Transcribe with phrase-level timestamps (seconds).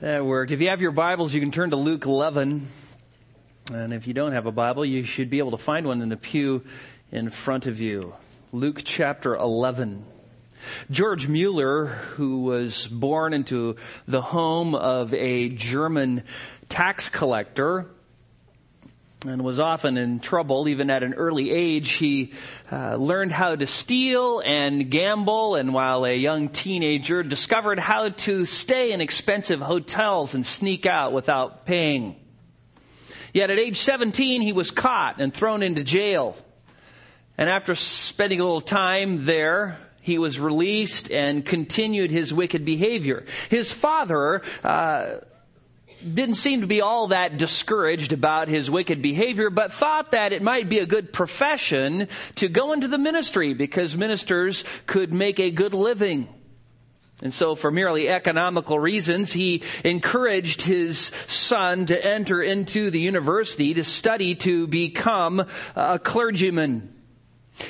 [0.00, 0.52] That worked.
[0.52, 2.68] If you have your Bibles, you can turn to Luke 11.
[3.72, 6.08] And if you don't have a Bible, you should be able to find one in
[6.08, 6.62] the pew
[7.10, 8.14] in front of you.
[8.52, 10.04] Luke chapter 11.
[10.88, 13.74] George Mueller, who was born into
[14.06, 16.22] the home of a German
[16.68, 17.86] tax collector,
[19.26, 21.92] and was often in trouble even at an early age.
[21.92, 22.32] He
[22.70, 28.44] uh, learned how to steal and gamble, and while a young teenager, discovered how to
[28.44, 32.16] stay in expensive hotels and sneak out without paying.
[33.32, 36.36] Yet at age 17, he was caught and thrown into jail.
[37.36, 43.26] And after spending a little time there, he was released and continued his wicked behavior.
[43.50, 45.16] His father, uh,
[46.02, 50.42] didn't seem to be all that discouraged about his wicked behavior, but thought that it
[50.42, 55.50] might be a good profession to go into the ministry because ministers could make a
[55.50, 56.28] good living.
[57.20, 63.74] And so for merely economical reasons, he encouraged his son to enter into the university
[63.74, 66.94] to study to become a clergyman.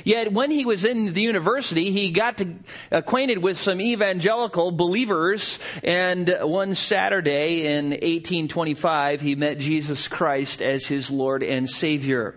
[0.03, 2.55] Yet when he was in the university, he got to,
[2.91, 10.85] acquainted with some evangelical believers, and one Saturday in 1825, he met Jesus Christ as
[10.85, 12.35] his Lord and Savior.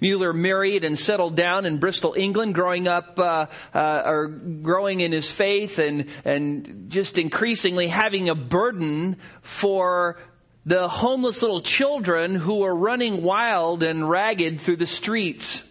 [0.00, 5.12] Mueller married and settled down in Bristol, England, growing up, uh, uh, or growing in
[5.12, 10.18] his faith and, and just increasingly having a burden for
[10.64, 15.62] the homeless little children who were running wild and ragged through the streets.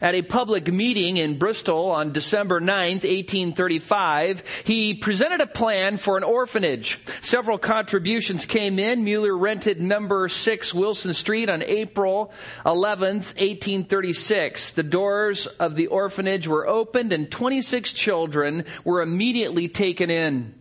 [0.00, 6.16] At a public meeting in Bristol on December 9th, 1835, he presented a plan for
[6.16, 7.00] an orphanage.
[7.20, 9.04] Several contributions came in.
[9.04, 12.32] Mueller rented number 6 Wilson Street on April
[12.66, 14.72] 11th, 1836.
[14.72, 20.54] The doors of the orphanage were opened and 26 children were immediately taken in.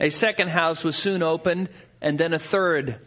[0.00, 1.68] A second house was soon opened
[2.00, 3.00] and then a third.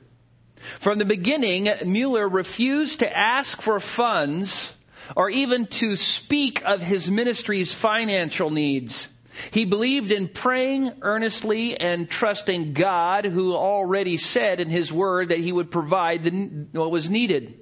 [0.80, 4.76] From the beginning, Mueller refused to ask for funds
[5.16, 9.08] or even to speak of his ministry's financial needs.
[9.52, 15.40] He believed in praying earnestly and trusting God, who already said in his word that
[15.40, 17.60] he would provide the, what was needed.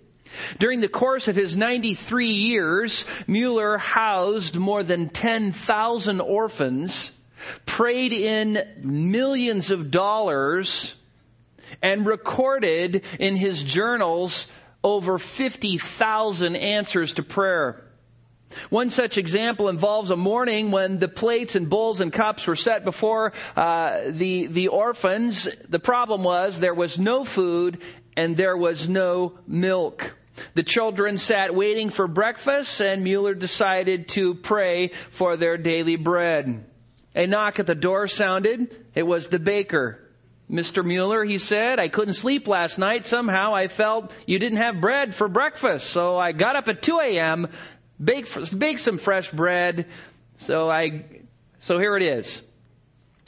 [0.60, 7.12] During the course of his 93 years, Mueller housed more than 10,000 orphans,
[7.66, 10.96] prayed in millions of dollars,
[11.82, 14.48] and recorded in his journals
[14.88, 17.84] over 50,000 answers to prayer.
[18.70, 22.86] One such example involves a morning when the plates and bowls and cups were set
[22.86, 25.50] before uh, the the orphans.
[25.68, 27.82] The problem was there was no food
[28.16, 30.16] and there was no milk.
[30.54, 36.64] The children sat waiting for breakfast, and Mueller decided to pray for their daily bread.
[37.14, 38.86] A knock at the door sounded.
[38.96, 40.07] It was the baker.
[40.50, 40.84] Mr.
[40.84, 43.06] Mueller, he said, I couldn't sleep last night.
[43.06, 45.90] Somehow I felt you didn't have bread for breakfast.
[45.90, 47.50] So I got up at 2 a.m.,
[48.02, 49.88] baked, baked some fresh bread.
[50.38, 51.04] So I,
[51.60, 52.42] so here it is.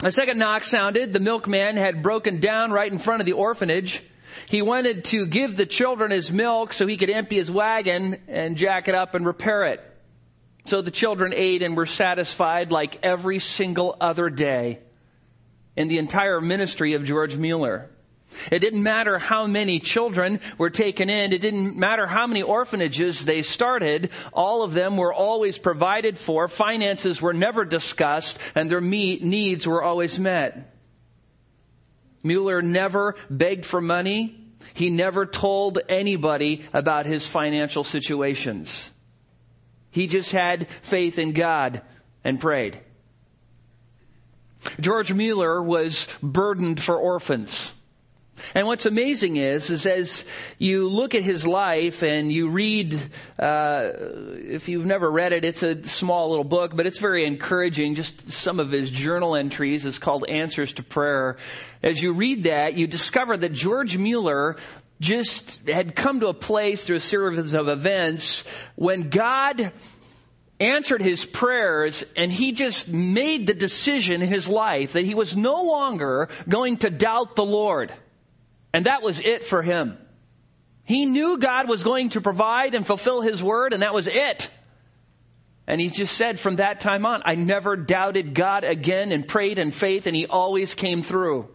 [0.02, 1.12] A second knock sounded.
[1.12, 4.02] The milkman had broken down right in front of the orphanage.
[4.46, 8.56] He wanted to give the children his milk so he could empty his wagon and
[8.56, 9.80] jack it up and repair it.
[10.64, 14.78] So the children ate and were satisfied like every single other day
[15.76, 17.90] in the entire ministry of George Mueller.
[18.50, 21.32] It didn't matter how many children were taken in.
[21.32, 24.10] It didn't matter how many orphanages they started.
[24.32, 26.48] All of them were always provided for.
[26.48, 30.74] Finances were never discussed and their needs were always met.
[32.22, 34.36] Mueller never begged for money.
[34.74, 38.90] He never told anybody about his financial situations.
[39.90, 41.82] He just had faith in God
[42.22, 42.80] and prayed.
[44.80, 47.72] George Mueller was burdened for orphans.
[48.54, 50.24] And what's amazing is, is as
[50.58, 52.98] you look at his life and you read,
[53.38, 57.94] uh, if you've never read it, it's a small little book, but it's very encouraging.
[57.94, 61.36] Just some of his journal entries is called Answers to Prayer.
[61.82, 64.56] As you read that, you discover that George Mueller
[65.00, 69.72] just had come to a place through a series of events when God
[70.60, 75.36] answered his prayers and he just made the decision in his life that he was
[75.36, 77.92] no longer going to doubt the Lord.
[78.72, 79.96] And that was it for him.
[80.84, 84.50] He knew God was going to provide and fulfill his word and that was it.
[85.66, 89.58] And he just said from that time on, I never doubted God again and prayed
[89.58, 91.48] in faith and he always came through.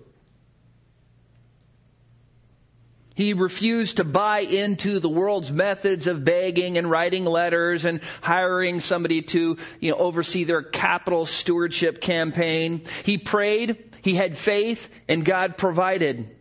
[3.15, 8.81] He refused to buy into the world's methods of begging and writing letters and hiring
[8.81, 12.81] somebody to, you know, oversee their capital stewardship campaign.
[13.05, 16.35] He prayed, he had faith, and God provided.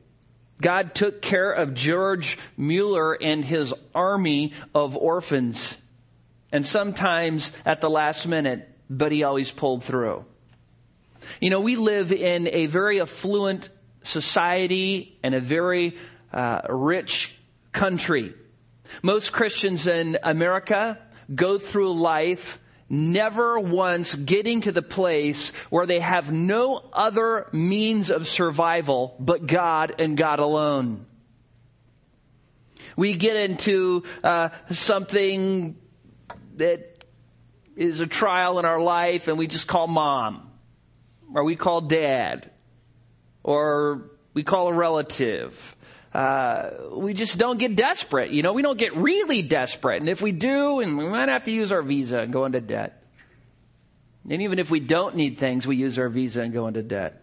[0.61, 5.77] God took care of George Mueller and his army of orphans.
[6.51, 10.25] And sometimes at the last minute, but he always pulled through.
[11.41, 13.71] You know, we live in a very affluent
[14.03, 15.97] society and a very
[16.35, 17.35] uh, rich
[17.73, 18.35] country.
[19.03, 20.99] Most Christians in America
[21.35, 22.59] go through life
[22.89, 29.47] never once getting to the place where they have no other means of survival but
[29.47, 31.07] God and God alone.
[32.97, 35.77] We get into uh, something
[36.57, 37.05] that
[37.75, 40.51] is a trial in our life and we just call mom,
[41.35, 42.51] or we call dad,
[43.43, 45.74] or we call a relative
[46.15, 48.31] uh, we just don't get desperate.
[48.31, 50.01] You know, we don't get really desperate.
[50.01, 52.61] And if we do, and we might have to use our visa and go into
[52.61, 53.03] debt.
[54.31, 57.21] And even if we don't need things, we use our visa and go into debt.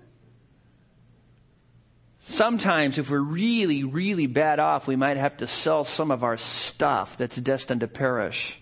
[2.19, 6.37] Sometimes, if we're really, really bad off, we might have to sell some of our
[6.37, 8.61] stuff that's destined to perish.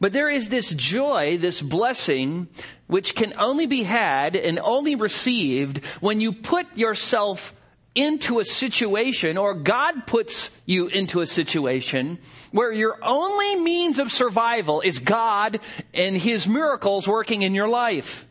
[0.00, 2.48] But there is this joy, this blessing,
[2.86, 7.54] which can only be had and only received when you put yourself
[7.98, 12.18] into a situation or God puts you into a situation
[12.52, 15.58] where your only means of survival is God
[15.92, 18.27] and His miracles working in your life.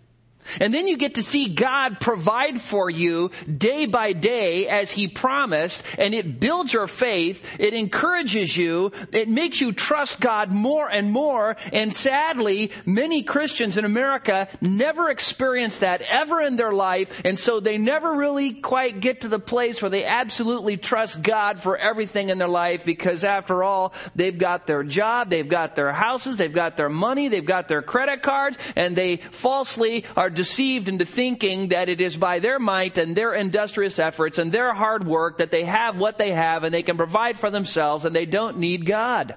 [0.59, 5.07] And then you get to see God provide for you day by day as He
[5.07, 10.89] promised, and it builds your faith, it encourages you, it makes you trust God more
[10.89, 17.09] and more, and sadly, many Christians in America never experience that ever in their life,
[17.25, 21.59] and so they never really quite get to the place where they absolutely trust God
[21.59, 25.91] for everything in their life, because after all, they've got their job, they've got their
[25.91, 30.87] houses, they've got their money, they've got their credit cards, and they falsely are deceived
[30.87, 35.05] into thinking that it is by their might and their industrious efforts and their hard
[35.05, 38.25] work that they have what they have and they can provide for themselves and they
[38.25, 39.35] don't need God.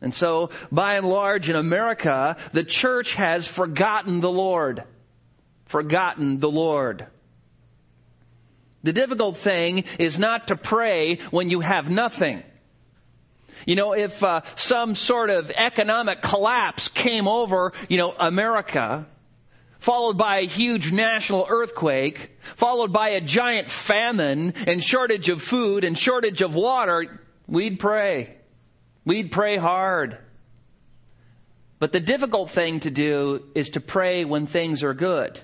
[0.00, 4.84] And so, by and large in America, the church has forgotten the Lord.
[5.64, 7.06] Forgotten the Lord.
[8.82, 12.42] The difficult thing is not to pray when you have nothing.
[13.66, 19.06] You know, if uh, some sort of economic collapse came over, you know, America,
[19.84, 25.84] followed by a huge national earthquake, followed by a giant famine and shortage of food
[25.84, 28.34] and shortage of water, we'd pray.
[29.04, 30.16] We'd pray hard.
[31.80, 35.38] But the difficult thing to do is to pray when things are good.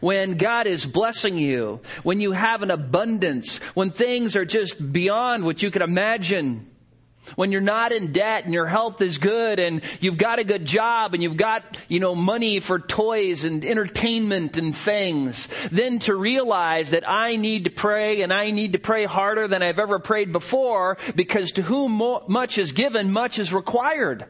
[0.00, 5.44] When God is blessing you, when you have an abundance, when things are just beyond
[5.44, 6.70] what you could imagine.
[7.36, 10.64] When you're not in debt and your health is good and you've got a good
[10.64, 16.14] job and you've got, you know, money for toys and entertainment and things, then to
[16.14, 19.98] realize that I need to pray and I need to pray harder than I've ever
[19.98, 24.26] prayed before because to whom much is given, much is required.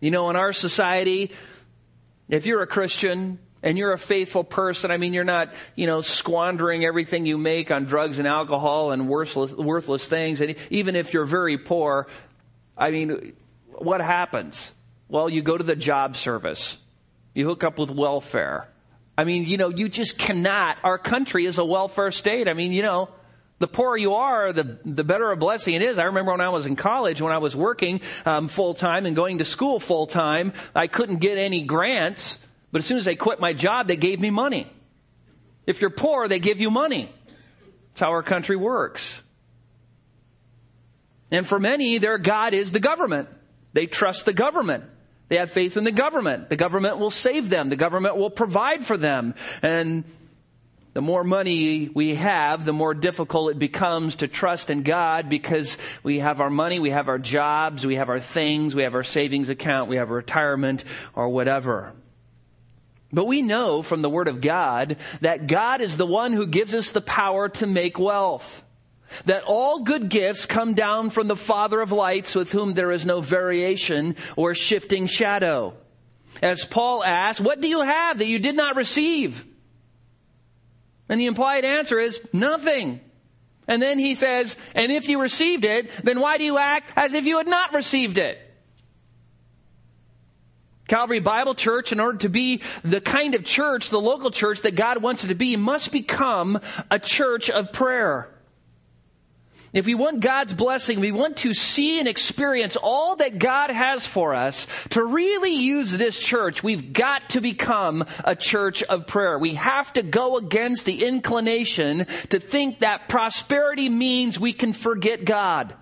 [0.00, 1.30] You know, in our society,
[2.28, 4.90] if you're a Christian, and you're a faithful person.
[4.90, 9.08] I mean, you're not, you know, squandering everything you make on drugs and alcohol and
[9.08, 10.40] worthless, worthless things.
[10.40, 12.06] And even if you're very poor,
[12.76, 13.34] I mean,
[13.66, 14.72] what happens?
[15.08, 16.78] Well, you go to the job service.
[17.34, 18.68] You hook up with welfare.
[19.18, 20.78] I mean, you know, you just cannot.
[20.82, 22.48] Our country is a welfare state.
[22.48, 23.10] I mean, you know,
[23.58, 25.98] the poorer you are, the the better a blessing it is.
[25.98, 29.14] I remember when I was in college, when I was working um, full time and
[29.14, 32.38] going to school full time, I couldn't get any grants
[32.72, 34.70] but as soon as I quit my job, they gave me money.
[35.66, 37.12] If you're poor, they give you money.
[37.88, 39.22] That's how our country works.
[41.30, 43.28] And for many, their God is the government.
[43.72, 44.84] They trust the government.
[45.28, 46.48] They have faith in the government.
[46.48, 47.68] The government will save them.
[47.68, 49.34] The government will provide for them.
[49.62, 50.02] And
[50.92, 55.78] the more money we have, the more difficult it becomes to trust in God because
[56.02, 59.04] we have our money, we have our jobs, we have our things, we have our
[59.04, 60.84] savings account, we have retirement
[61.14, 61.92] or whatever.
[63.12, 66.74] But we know from the Word of God that God is the one who gives
[66.74, 68.62] us the power to make wealth.
[69.24, 73.04] That all good gifts come down from the Father of lights with whom there is
[73.04, 75.74] no variation or shifting shadow.
[76.40, 79.44] As Paul asks, what do you have that you did not receive?
[81.08, 83.00] And the implied answer is nothing.
[83.66, 87.14] And then he says, and if you received it, then why do you act as
[87.14, 88.38] if you had not received it?
[90.90, 94.74] Calvary Bible Church, in order to be the kind of church, the local church that
[94.74, 96.58] God wants it to be, must become
[96.90, 98.28] a church of prayer.
[99.72, 104.04] If we want God's blessing, we want to see and experience all that God has
[104.04, 109.38] for us, to really use this church, we've got to become a church of prayer.
[109.38, 115.24] We have to go against the inclination to think that prosperity means we can forget
[115.24, 115.72] God.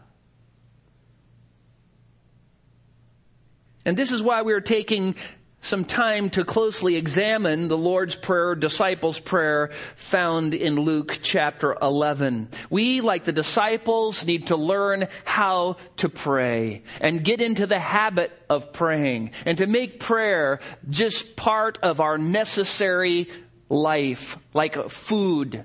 [3.85, 5.15] And this is why we're taking
[5.61, 12.49] some time to closely examine the Lord's Prayer, disciples' prayer found in Luke chapter 11.
[12.71, 18.31] We, like the disciples, need to learn how to pray and get into the habit
[18.49, 23.29] of praying and to make prayer just part of our necessary
[23.69, 25.65] life, like food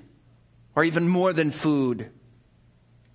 [0.74, 2.10] or even more than food.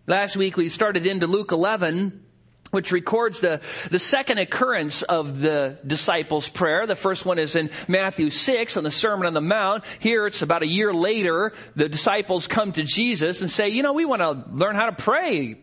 [0.07, 2.23] Last week we started into Luke 11
[2.71, 6.85] which records the, the second occurrence of the disciples' prayer.
[6.87, 9.83] The first one is in Matthew 6 on the Sermon on the Mount.
[9.99, 13.93] Here it's about a year later, the disciples come to Jesus and say, you know,
[13.93, 15.57] we want to learn how to pray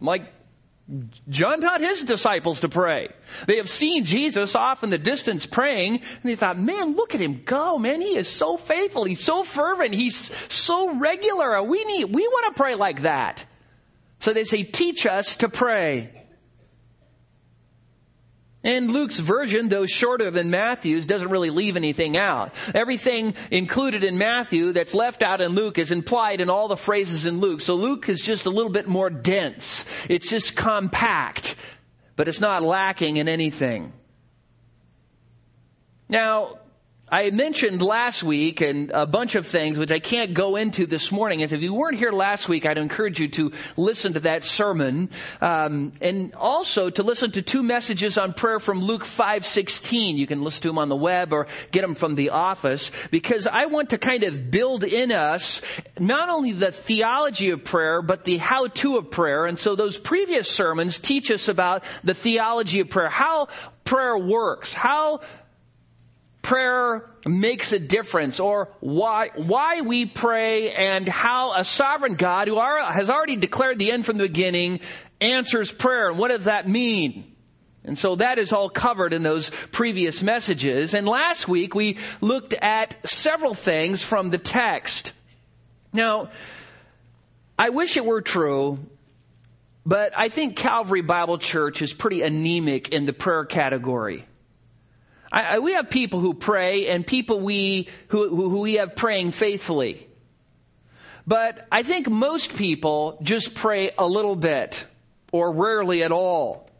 [0.00, 0.22] like
[1.28, 3.10] John taught his disciples to pray.
[3.46, 7.20] They have seen Jesus off in the distance praying, and they thought, man, look at
[7.20, 8.00] him go, man.
[8.00, 9.04] He is so faithful.
[9.04, 9.94] He's so fervent.
[9.94, 10.16] He's
[10.50, 11.62] so regular.
[11.62, 13.44] We need, we want to pray like that.
[14.20, 16.17] So they say, teach us to pray.
[18.64, 22.52] And Luke's version, though shorter than Matthew's, doesn't really leave anything out.
[22.74, 27.24] Everything included in Matthew that's left out in Luke is implied in all the phrases
[27.24, 27.60] in Luke.
[27.60, 29.84] So Luke is just a little bit more dense.
[30.08, 31.54] It's just compact,
[32.16, 33.92] but it's not lacking in anything.
[36.08, 36.58] Now,
[37.10, 41.10] I mentioned last week and a bunch of things which I can't go into this
[41.10, 41.40] morning.
[41.40, 45.08] if you weren't here last week, I'd encourage you to listen to that sermon,
[45.40, 50.18] um, and also to listen to two messages on prayer from Luke five sixteen.
[50.18, 53.46] You can listen to them on the web or get them from the office because
[53.46, 55.62] I want to kind of build in us
[55.98, 59.46] not only the theology of prayer but the how-to of prayer.
[59.46, 63.48] And so those previous sermons teach us about the theology of prayer, how
[63.84, 65.20] prayer works, how
[66.48, 72.56] prayer makes a difference or why, why we pray and how a sovereign God who
[72.56, 74.80] are, has already declared the end from the beginning
[75.20, 76.08] answers prayer.
[76.08, 77.34] And what does that mean?
[77.84, 80.94] And so that is all covered in those previous messages.
[80.94, 85.12] And last week we looked at several things from the text.
[85.92, 86.30] Now,
[87.58, 88.78] I wish it were true,
[89.84, 94.24] but I think Calvary Bible Church is pretty anemic in the prayer category.
[95.30, 98.96] I, I, we have people who pray and people we, who, who, who we have
[98.96, 100.06] praying faithfully.
[101.26, 104.86] But I think most people just pray a little bit
[105.30, 106.70] or rarely at all.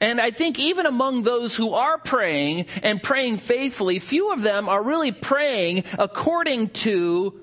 [0.00, 4.68] And I think even among those who are praying and praying faithfully, few of them
[4.68, 7.38] are really praying according to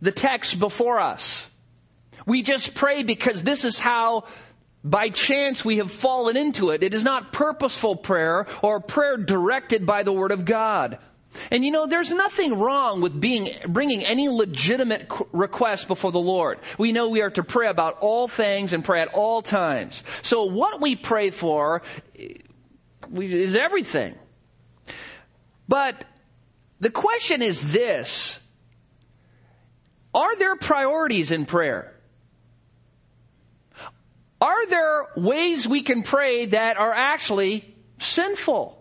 [0.00, 1.48] the text before us.
[2.26, 4.24] We just pray because this is how
[4.84, 6.82] by chance we have fallen into it.
[6.82, 10.98] It is not purposeful prayer or prayer directed by the Word of God.
[11.50, 16.58] And you know, there's nothing wrong with being, bringing any legitimate request before the Lord.
[16.78, 20.02] We know we are to pray about all things and pray at all times.
[20.22, 21.82] So what we pray for
[22.18, 22.34] eh,
[23.14, 24.14] is everything.
[25.68, 26.04] But
[26.80, 28.38] the question is this.
[30.14, 31.94] Are there priorities in prayer?
[34.42, 37.64] Are there ways we can pray that are actually
[38.00, 38.76] sinful?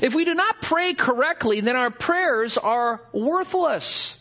[0.00, 4.18] If we do not pray correctly, then our prayers are worthless.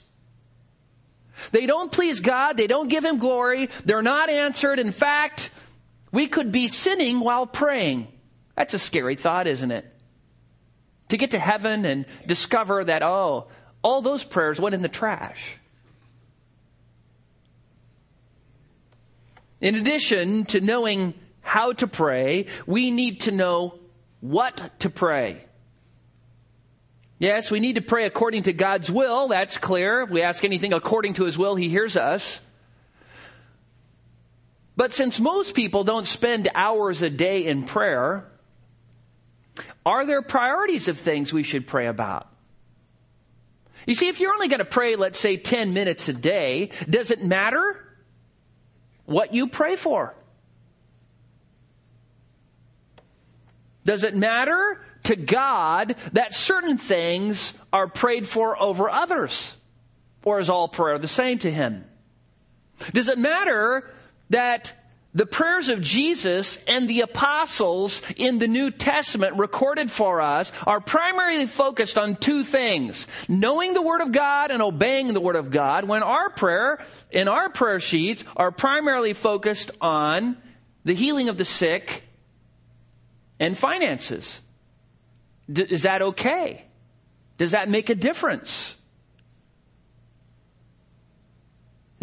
[1.51, 2.58] They don't please God.
[2.58, 3.70] They don't give Him glory.
[3.86, 4.77] They're not answered.
[4.77, 5.51] In fact,
[6.12, 8.10] we could be sinning while praying.
[8.58, 9.86] That's a scary thought, isn't it?
[11.10, 13.48] To get to heaven and discover that, oh,
[13.82, 15.58] all those prayers went in the trash.
[19.63, 23.79] In addition to knowing how to pray, we need to know
[24.20, 25.46] what to pray.
[27.17, 29.29] Yes, we need to pray according to God's will.
[29.29, 30.01] That's clear.
[30.01, 32.41] If we ask anything according to His will, He hears us.
[34.75, 38.29] But since most people don't spend hours a day in prayer,
[39.86, 42.27] are there priorities of things we should pray about?
[43.88, 47.12] You see, if you're only going to pray, let's say 10 minutes a day, does
[47.12, 47.79] it matter?
[49.05, 50.15] What you pray for.
[53.86, 59.55] Does it matter to God that certain things are prayed for over others?
[60.24, 61.83] Or is all prayer the same to Him?
[62.93, 63.91] Does it matter
[64.29, 64.74] that
[65.15, 70.82] the prayers of Jesus and the apostles in the New Testament recorded for us are
[70.82, 73.05] primarily focused on two things.
[73.27, 77.27] Knowing the Word of God and obeying the Word of God, when our prayer, in
[77.27, 80.36] our prayer sheets, are primarily focused on
[80.84, 82.03] the healing of the sick
[83.39, 84.41] and finances.
[85.51, 86.65] D- is that okay?
[87.38, 88.75] Does that make a difference?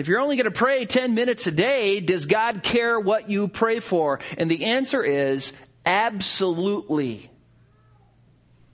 [0.00, 3.48] If you're only going to pray 10 minutes a day, does God care what you
[3.48, 4.18] pray for?
[4.38, 5.52] And the answer is
[5.84, 7.30] absolutely.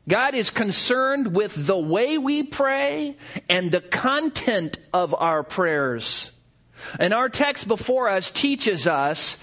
[0.08, 3.16] God is concerned with the way we pray
[3.48, 6.30] and the content of our prayers.
[7.00, 9.36] And our text before us teaches us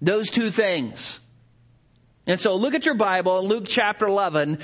[0.00, 1.18] those two things.
[2.28, 4.60] And so look at your Bible in Luke chapter 11,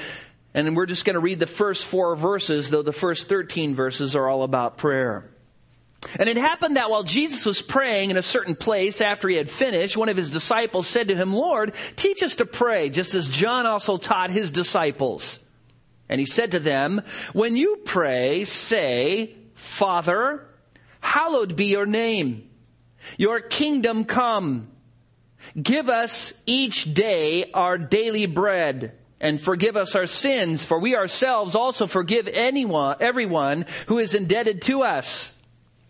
[0.54, 4.14] and we're just going to read the first four verses, though the first 13 verses
[4.14, 5.28] are all about prayer.
[6.18, 9.50] And it happened that while Jesus was praying in a certain place after he had
[9.50, 13.28] finished, one of his disciples said to him, Lord, teach us to pray, just as
[13.28, 15.40] John also taught his disciples.
[16.08, 17.02] And he said to them,
[17.32, 20.46] When you pray, say, Father,
[21.00, 22.48] hallowed be your name.
[23.16, 24.70] Your kingdom come.
[25.60, 31.56] Give us each day our daily bread and forgive us our sins, for we ourselves
[31.56, 35.32] also forgive anyone, everyone who is indebted to us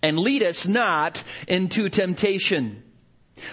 [0.03, 2.83] and lead us not into temptation.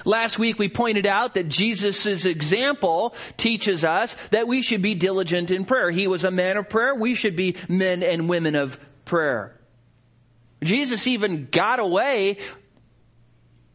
[0.03, 5.51] Last week we pointed out that Jesus' example teaches us that we should be diligent
[5.51, 5.91] in prayer.
[5.91, 6.95] He was a man of prayer.
[6.95, 9.59] We should be men and women of prayer.
[10.63, 12.37] Jesus even got away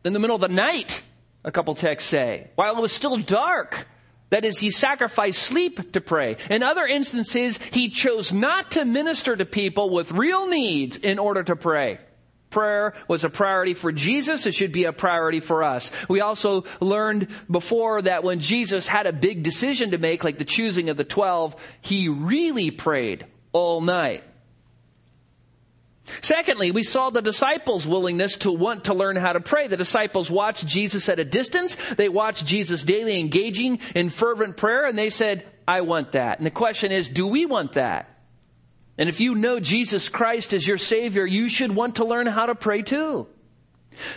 [0.04, 1.02] in the middle of the night,
[1.44, 3.86] a couple texts say, while it was still dark.
[4.30, 6.36] That is, he sacrificed sleep to pray.
[6.48, 11.42] In other instances, he chose not to minister to people with real needs in order
[11.42, 11.98] to pray.
[12.50, 14.44] Prayer was a priority for Jesus.
[14.44, 15.90] It should be a priority for us.
[16.08, 20.44] We also learned before that when Jesus had a big decision to make, like the
[20.44, 24.24] choosing of the twelve, he really prayed all night.
[26.22, 29.68] Secondly, we saw the disciples' willingness to want to learn how to pray.
[29.68, 31.76] The disciples watched Jesus at a distance.
[31.96, 36.38] They watched Jesus daily engaging in fervent prayer and they said, I want that.
[36.38, 38.08] And the question is, do we want that?
[39.00, 42.44] And if you know Jesus Christ as your Savior, you should want to learn how
[42.44, 43.26] to pray too.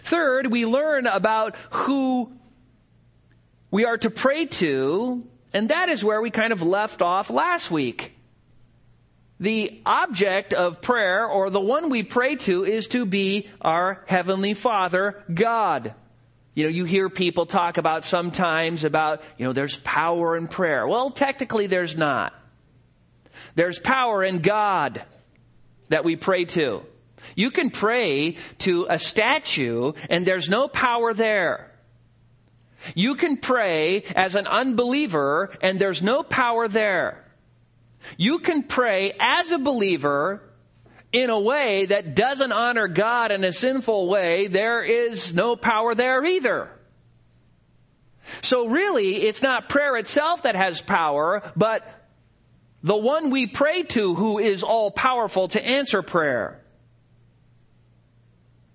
[0.02, 2.34] Third, we learn about who
[3.72, 7.72] we are to pray to, and that is where we kind of left off last
[7.72, 8.13] week.
[9.39, 14.54] The object of prayer, or the one we pray to, is to be our Heavenly
[14.54, 15.96] Father, God.
[16.56, 20.86] You know, you hear people talk about sometimes about, you know, there's power in prayer.
[20.86, 22.34] Well, technically there's not.
[23.56, 25.04] There's power in God
[25.89, 26.82] that we pray to.
[27.36, 31.72] You can pray to a statue and there's no power there.
[32.96, 37.24] You can pray as an unbeliever and there's no power there.
[38.17, 40.41] You can pray as a believer
[41.13, 44.48] in a way that doesn't honor God in a sinful way.
[44.48, 46.69] There is no power there either.
[48.41, 51.88] So really, it's not prayer itself that has power, but
[52.84, 56.60] the one we pray to who is all powerful to answer prayer.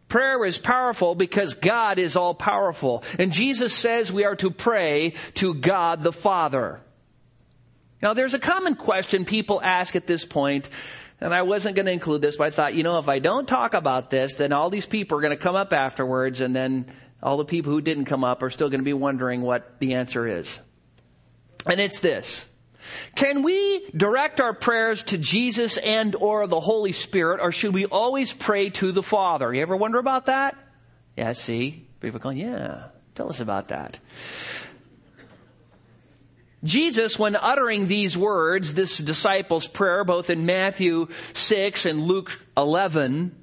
[0.08, 3.04] Prayer is powerful because God is all powerful.
[3.18, 6.80] And Jesus says we are to pray to God the Father.
[8.00, 10.70] Now there's a common question people ask at this point,
[11.20, 13.46] and I wasn't going to include this, but I thought, you know, if I don't
[13.46, 16.86] talk about this, then all these people are going to come up afterwards, and then
[17.22, 19.94] all the people who didn't come up are still going to be wondering what the
[19.94, 20.58] answer is.
[21.66, 22.46] And it's this.
[23.14, 27.86] Can we direct our prayers to Jesus and or the Holy Spirit, or should we
[27.86, 29.52] always pray to the Father?
[29.52, 30.56] You ever wonder about that?
[31.16, 31.86] Yeah, see?
[32.00, 33.98] People going, yeah, tell us about that.
[36.64, 43.34] Jesus, when uttering these words, this disciples' prayer, both in Matthew 6 and Luke 11,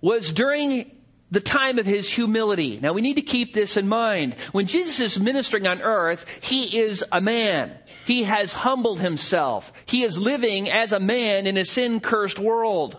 [0.00, 0.90] was during
[1.30, 2.80] the time of his humility.
[2.80, 4.34] Now we need to keep this in mind.
[4.52, 7.72] When Jesus is ministering on earth, he is a man.
[8.04, 9.72] He has humbled himself.
[9.86, 12.98] He is living as a man in a sin cursed world.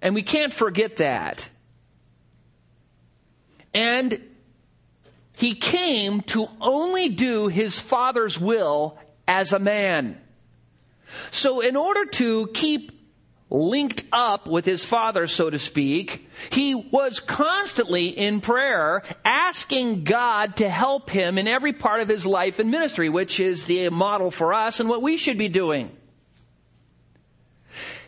[0.00, 1.48] And we can't forget that.
[3.74, 4.20] And
[5.36, 10.18] he came to only do his father's will as a man.
[11.30, 12.97] So in order to keep
[13.50, 20.56] linked up with his father, so to speak, he was constantly in prayer asking God
[20.56, 24.30] to help him in every part of his life and ministry, which is the model
[24.30, 25.90] for us and what we should be doing.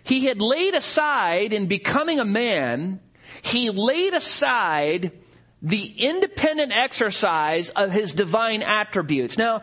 [0.03, 3.01] He had laid aside in becoming a man,
[3.43, 5.13] he laid aside
[5.63, 9.37] the independent exercise of his divine attributes.
[9.37, 9.63] Now,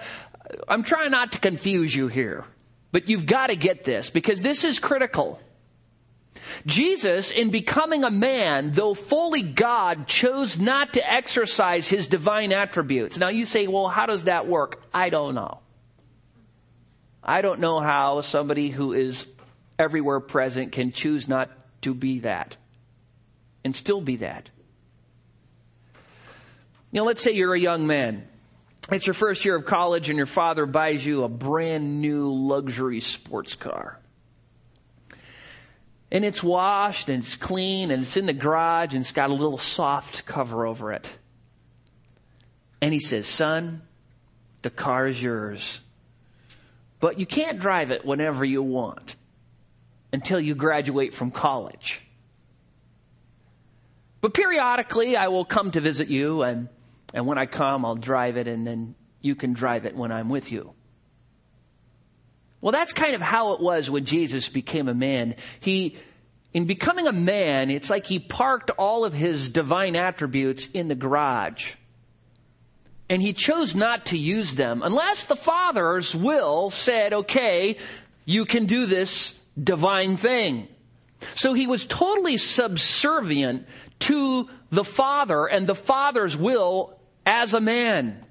[0.67, 2.45] I'm trying not to confuse you here,
[2.91, 5.39] but you've got to get this because this is critical.
[6.65, 13.17] Jesus, in becoming a man, though fully God, chose not to exercise his divine attributes.
[13.17, 14.83] Now you say, well, how does that work?
[14.93, 15.59] I don't know.
[17.23, 19.27] I don't know how somebody who is
[19.77, 21.49] everywhere present can choose not
[21.81, 22.55] to be that
[23.63, 24.49] and still be that.
[26.91, 28.27] You know, let's say you're a young man.
[28.89, 33.01] It's your first year of college and your father buys you a brand new luxury
[33.01, 33.99] sports car.
[36.09, 39.33] And it's washed and it's clean and it's in the garage and it's got a
[39.33, 41.17] little soft cover over it.
[42.81, 43.81] And he says, son,
[44.61, 45.81] the car is yours.
[46.99, 49.15] But you can't drive it whenever you want
[50.13, 52.01] until you graduate from college.
[54.21, 56.69] But periodically I will come to visit you and,
[57.13, 60.29] and when I come I'll drive it and then you can drive it when I'm
[60.29, 60.73] with you.
[62.61, 65.35] Well, that's kind of how it was when Jesus became a man.
[65.59, 65.97] He,
[66.53, 70.95] in becoming a man, it's like he parked all of his divine attributes in the
[70.95, 71.75] garage
[73.09, 77.77] and he chose not to use them unless the Father's will said, okay,
[78.25, 80.67] you can do this divine thing.
[81.35, 83.67] So he was totally subservient
[83.99, 88.23] to the Father and the Father's will as a man.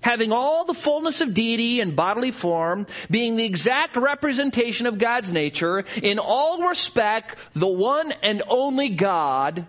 [0.00, 5.32] Having all the fullness of deity in bodily form, being the exact representation of God's
[5.32, 9.66] nature, in all respect, the one and only God,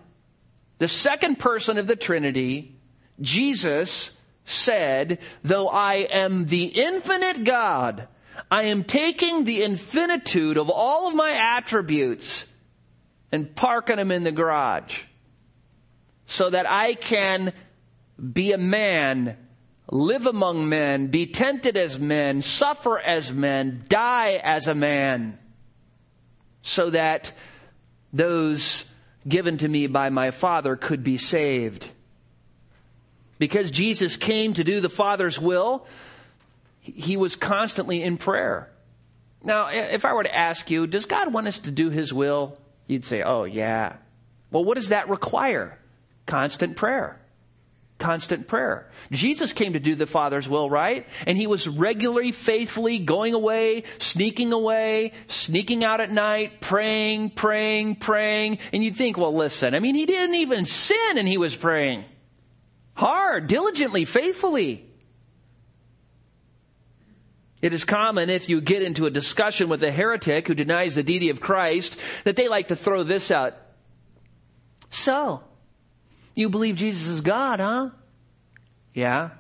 [0.77, 2.75] the second person of the Trinity,
[3.19, 4.11] Jesus
[4.45, 8.07] said, though I am the infinite God,
[8.49, 12.45] I am taking the infinitude of all of my attributes
[13.31, 15.03] and parking them in the garage
[16.25, 17.53] so that I can
[18.33, 19.37] be a man,
[19.91, 25.37] live among men, be tempted as men, suffer as men, die as a man,
[26.61, 27.31] so that
[28.13, 28.85] those
[29.27, 31.89] given to me by my Father could be saved.
[33.37, 35.85] Because Jesus came to do the Father's will,
[36.79, 38.69] he was constantly in prayer.
[39.43, 42.57] Now, if I were to ask you, does God want us to do His will?
[42.87, 43.95] You'd say, oh, yeah.
[44.51, 45.79] Well, what does that require?
[46.25, 47.19] Constant prayer.
[47.99, 48.89] Constant prayer.
[49.11, 51.05] Jesus came to do the Father's will, right?
[51.27, 57.97] And He was regularly, faithfully going away, sneaking away, sneaking out at night, praying, praying,
[57.97, 58.59] praying.
[58.73, 62.05] And you'd think, well, listen, I mean, He didn't even sin and He was praying
[62.99, 64.85] hard, diligently, faithfully.
[67.61, 71.03] It is common if you get into a discussion with a heretic who denies the
[71.03, 73.55] deity of Christ that they like to throw this out.
[74.89, 75.43] So,
[76.35, 77.89] you believe Jesus is God, huh?
[78.93, 79.31] Yeah.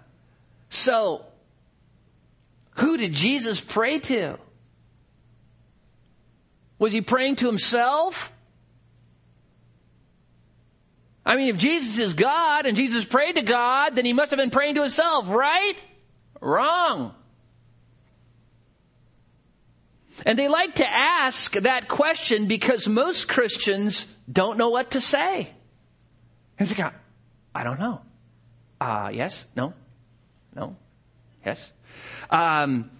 [0.69, 1.25] So,
[2.71, 4.37] who did Jesus pray to?
[6.77, 8.31] Was he praying to himself?
[11.25, 14.39] I mean, if Jesus is God and Jesus prayed to God, then he must have
[14.39, 15.75] been praying to himself, right?
[16.39, 17.13] Wrong.
[20.25, 25.53] And they like to ask that question because most Christians don't know what to say.
[26.59, 26.91] And they go,
[27.55, 28.01] I don't know.
[28.79, 29.45] Uh, yes?
[29.55, 29.73] No?
[30.55, 30.75] No?
[31.45, 31.71] Yes?
[32.29, 32.91] Um,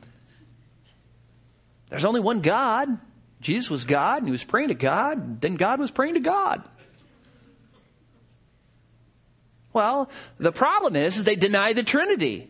[1.89, 2.89] there's only one God.
[3.41, 5.17] Jesus was God and he was praying to God.
[5.17, 6.67] And then God was praying to God.
[9.71, 12.49] Well, the problem is, is they deny the Trinity.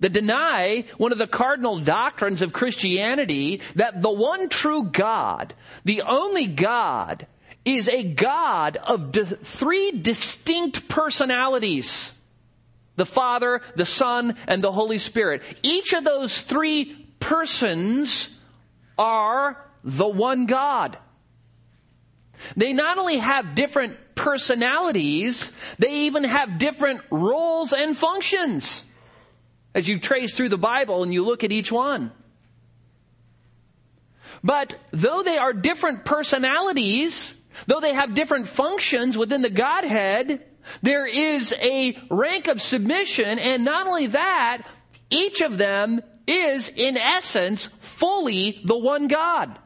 [0.00, 6.02] They deny one of the cardinal doctrines of Christianity that the one true God, the
[6.02, 7.26] only God,
[7.76, 12.12] is a God of di- three distinct personalities.
[12.96, 15.42] The Father, the Son, and the Holy Spirit.
[15.62, 18.30] Each of those three persons
[18.98, 20.96] are the one God.
[22.56, 28.82] They not only have different personalities, they even have different roles and functions.
[29.74, 32.10] As you trace through the Bible and you look at each one.
[34.42, 37.34] But though they are different personalities,
[37.66, 40.44] though they have different functions within the Godhead,
[40.82, 44.62] there is a rank of submission, and not only that,
[45.10, 49.58] each of them is in essence fully the one God.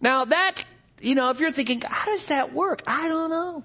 [0.00, 0.64] Now that
[1.04, 2.82] you know, if you're thinking, how does that work?
[2.86, 3.64] I don't know.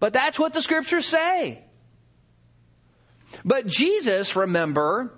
[0.00, 1.62] But that's what the scriptures say.
[3.44, 5.12] But Jesus, remember,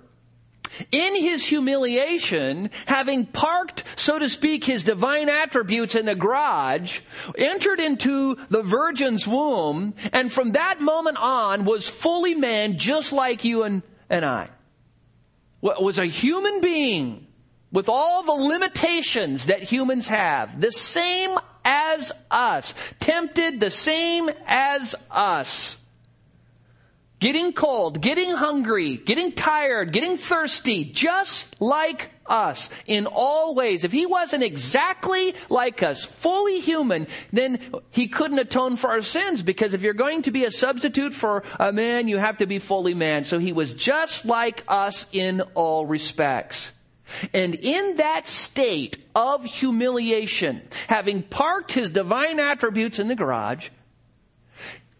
[0.91, 6.99] in his humiliation, having parked, so to speak, his divine attributes in the garage,
[7.37, 13.43] entered into the virgin's womb, and from that moment on was fully man just like
[13.43, 14.49] you and, and I.
[15.61, 17.27] Was a human being
[17.71, 24.95] with all the limitations that humans have, the same as us, tempted the same as
[25.11, 25.77] us
[27.19, 33.83] getting cold, getting hungry, getting tired, getting thirsty, just like us in all ways.
[33.83, 37.59] If he wasn't exactly like us, fully human, then
[37.91, 41.43] he couldn't atone for our sins because if you're going to be a substitute for
[41.59, 43.23] a man, you have to be fully man.
[43.23, 46.71] So he was just like us in all respects.
[47.33, 53.69] And in that state of humiliation, having parked his divine attributes in the garage,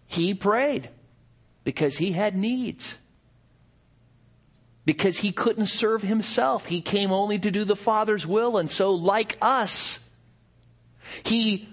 [0.07, 0.89] he prayed
[1.67, 2.97] because he had needs.
[4.85, 6.65] Because he couldn't serve himself.
[6.65, 8.57] He came only to do the Father's will.
[8.57, 9.99] And so, like us,
[11.25, 11.67] he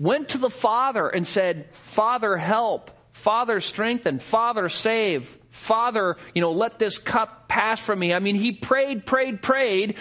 [0.00, 2.92] went to the Father and said, Father, help.
[3.12, 4.20] Father, strengthen.
[4.20, 5.36] Father, save.
[5.50, 8.14] Father, you know, let this cup pass from me.
[8.14, 9.96] I mean, he prayed, prayed, prayed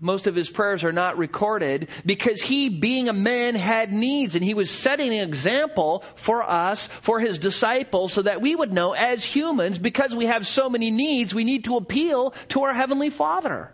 [0.00, 4.44] most of his prayers are not recorded because he, being a man, had needs and
[4.44, 8.92] he was setting an example for us, for his disciples, so that we would know
[8.92, 13.10] as humans, because we have so many needs, we need to appeal to our Heavenly
[13.10, 13.72] Father.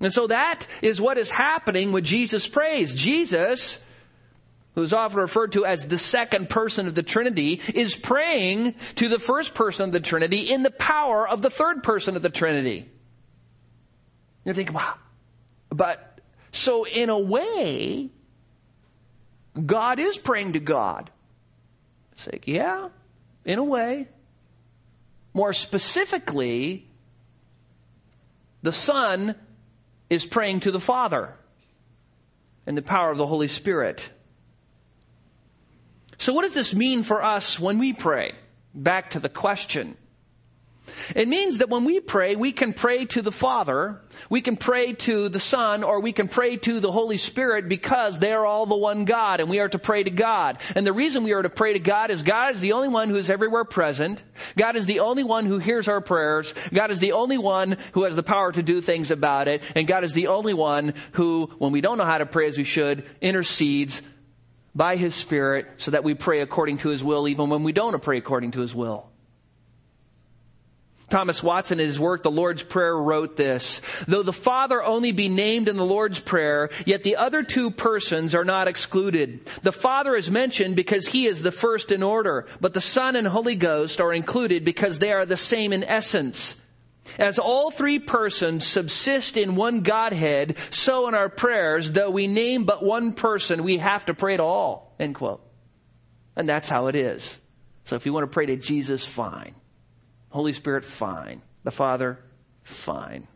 [0.00, 2.94] And so that is what is happening when Jesus prays.
[2.94, 3.78] Jesus,
[4.74, 9.18] who's often referred to as the second person of the Trinity, is praying to the
[9.18, 12.88] first person of the Trinity in the power of the third person of the Trinity.
[14.48, 14.94] You think, wow.
[15.68, 18.08] But so in a way,
[19.66, 21.10] God is praying to God.
[22.12, 22.88] It's like, yeah,
[23.44, 24.08] in a way.
[25.34, 26.88] More specifically,
[28.62, 29.34] the Son
[30.08, 31.34] is praying to the Father
[32.66, 34.08] in the power of the Holy Spirit.
[36.16, 38.32] So, what does this mean for us when we pray?
[38.74, 39.98] Back to the question.
[41.14, 44.92] It means that when we pray, we can pray to the Father, we can pray
[44.94, 48.66] to the Son, or we can pray to the Holy Spirit because they are all
[48.66, 50.58] the one God and we are to pray to God.
[50.74, 53.08] And the reason we are to pray to God is God is the only one
[53.08, 54.22] who is everywhere present.
[54.56, 56.54] God is the only one who hears our prayers.
[56.72, 59.62] God is the only one who has the power to do things about it.
[59.74, 62.58] And God is the only one who, when we don't know how to pray as
[62.58, 64.02] we should, intercedes
[64.74, 68.00] by His Spirit so that we pray according to His will even when we don't
[68.02, 69.08] pray according to His will.
[71.10, 73.80] Thomas Watson in his work, The Lord's Prayer, wrote this.
[74.06, 78.34] Though the Father only be named in the Lord's Prayer, yet the other two persons
[78.34, 79.48] are not excluded.
[79.62, 83.26] The Father is mentioned because he is the first in order, but the Son and
[83.26, 86.56] Holy Ghost are included because they are the same in essence.
[87.18, 92.64] As all three persons subsist in one Godhead, so in our prayers, though we name
[92.64, 94.94] but one person, we have to pray to all.
[95.00, 95.40] End quote.
[96.36, 97.38] And that's how it is.
[97.84, 99.54] So if you want to pray to Jesus, fine.
[100.30, 101.42] Holy Spirit, fine.
[101.64, 102.18] The Father,
[102.62, 103.26] fine.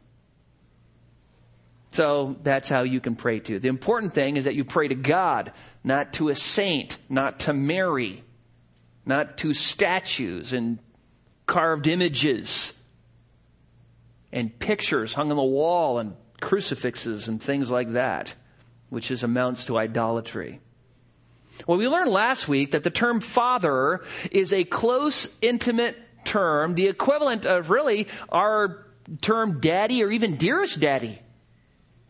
[1.92, 3.58] So that's how you can pray to.
[3.58, 5.52] The important thing is that you pray to God,
[5.84, 8.24] not to a saint, not to Mary,
[9.04, 10.78] not to statues and
[11.46, 12.72] carved images
[14.32, 18.34] and pictures hung on the wall and crucifixes and things like that,
[18.88, 20.60] which is amounts to idolatry.
[21.66, 26.88] Well, we learned last week that the term father is a close, intimate term, the
[26.88, 28.86] equivalent of really our
[29.20, 31.18] term daddy or even dearest daddy.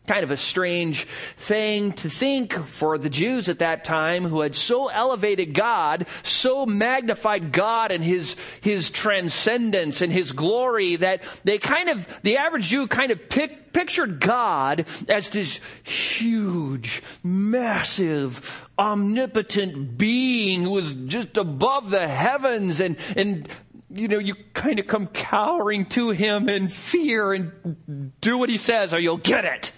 [0.04, 4.56] Kind of a strange thing to think for the Jews at that time who had
[4.56, 11.58] so elevated God, so magnified God and His, His transcendence and His glory that they
[11.58, 19.96] kind of, the average Jew kind of pick, pictured God as this huge, massive, omnipotent
[19.96, 23.48] being who was just above the heavens and, and
[23.94, 28.56] you know, you kind of come cowering to him in fear and do what he
[28.56, 29.72] says or you'll get it.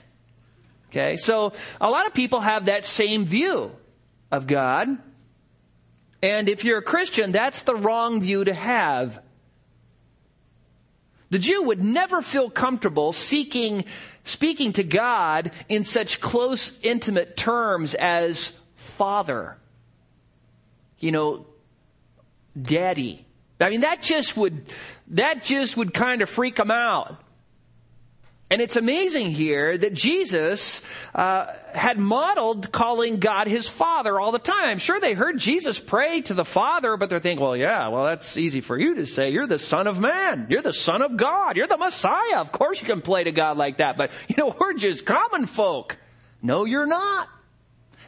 [0.90, 3.72] Okay, so a lot of people have that same view
[4.31, 4.96] of God.
[6.22, 9.20] And if you're a Christian, that's the wrong view to have.
[11.31, 13.85] The Jew would never feel comfortable seeking,
[14.22, 19.57] speaking to God in such close, intimate terms as Father.
[21.00, 21.46] You know,
[22.61, 23.27] Daddy.
[23.61, 24.67] I mean, that just would,
[25.09, 27.21] that just would kind of freak them out.
[28.51, 30.83] And it's amazing here that Jesus
[31.14, 34.64] uh, had modeled calling God his Father all the time.
[34.64, 38.05] I'm sure they heard Jesus pray to the Father, but they're thinking, well, yeah, well,
[38.05, 39.31] that's easy for you to say.
[39.31, 40.47] You're the Son of Man.
[40.51, 41.57] You're the Son of God.
[41.57, 42.37] You're the Messiah.
[42.37, 43.97] Of course you can play to God like that.
[43.97, 45.97] But, you know, we're just common folk.
[46.43, 47.29] No, you're not.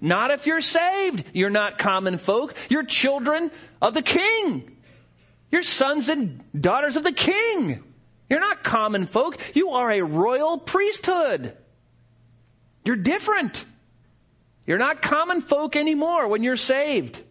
[0.02, 1.24] Not if you're saved.
[1.32, 2.54] You're not common folk.
[2.68, 4.75] You're children of the King.
[5.56, 7.82] You're sons and daughters of the King.
[8.28, 9.38] You're not common folk.
[9.54, 11.56] You are a royal priesthood.
[12.84, 13.64] You're different.
[14.66, 17.22] You're not common folk anymore when you're saved.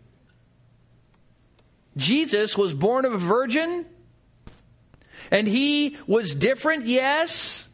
[1.96, 3.86] Jesus was born of a virgin,
[5.30, 7.68] and he was different, yes.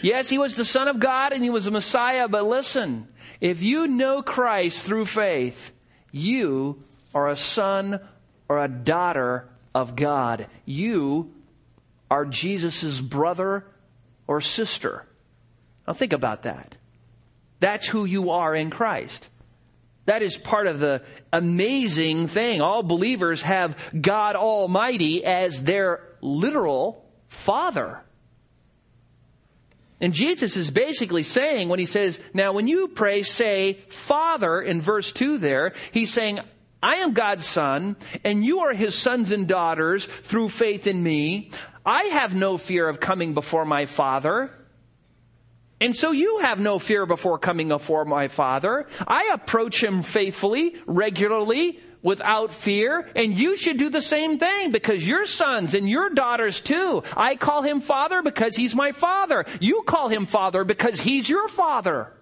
[0.00, 3.08] Yes, he was the Son of God and he was the Messiah, but listen,
[3.40, 5.72] if you know Christ through faith,
[6.12, 7.98] you are a son
[8.48, 10.46] or a daughter of God.
[10.64, 11.34] You
[12.10, 13.66] are Jesus' brother
[14.26, 15.04] or sister.
[15.86, 16.78] Now think about that.
[17.60, 19.28] That's who you are in Christ.
[20.06, 22.62] That is part of the amazing thing.
[22.62, 28.00] All believers have God Almighty as their literal Father.
[30.00, 34.80] And Jesus is basically saying when he says, now when you pray, say Father in
[34.80, 36.40] verse 2 there, he's saying,
[36.82, 41.50] I am God's son, and you are his sons and daughters through faith in me.
[41.84, 44.50] I have no fear of coming before my Father.
[45.80, 48.86] And so you have no fear before coming before my Father.
[49.06, 55.06] I approach him faithfully, regularly, without fear, and you should do the same thing because
[55.06, 57.02] your sons and your daughters too.
[57.16, 59.44] I call him Father because he's my Father.
[59.60, 62.12] You call him Father because he's your Father.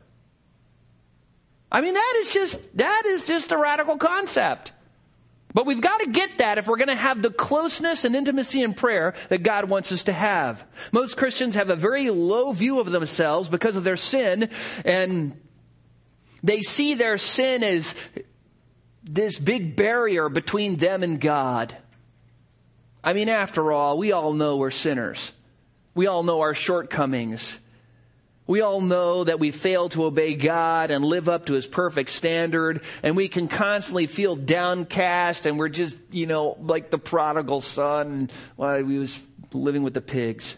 [1.74, 4.70] I mean, that is just, that is just a radical concept.
[5.52, 8.62] But we've got to get that if we're going to have the closeness and intimacy
[8.62, 10.64] in prayer that God wants us to have.
[10.92, 14.50] Most Christians have a very low view of themselves because of their sin,
[14.84, 15.37] and
[16.44, 17.92] they see their sin as
[19.02, 21.76] this big barrier between them and God.
[23.02, 25.32] I mean, after all, we all know we're sinners.
[25.92, 27.58] We all know our shortcomings.
[28.46, 32.11] We all know that we fail to obey God and live up to His perfect
[32.11, 37.62] standard, and we can constantly feel downcast, and we're just, you know, like the prodigal
[37.62, 39.18] son while he was
[39.52, 40.57] living with the pigs.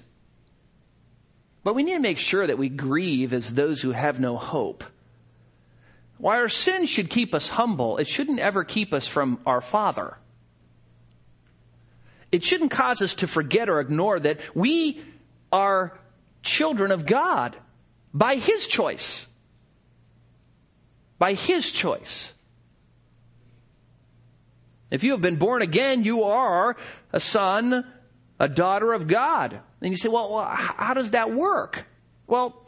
[1.62, 4.82] But we need to make sure that we grieve as those who have no hope.
[6.18, 10.16] While our sin should keep us humble, it shouldn't ever keep us from our Father.
[12.32, 15.02] It shouldn't cause us to forget or ignore that we
[15.52, 15.98] are
[16.42, 17.56] children of God
[18.16, 19.26] by His choice.
[21.18, 22.32] By His choice.
[24.90, 26.76] If you have been born again, you are
[27.12, 27.84] a son,
[28.38, 29.60] a daughter of God.
[29.82, 31.84] And you say, well, how does that work?
[32.26, 32.66] Well,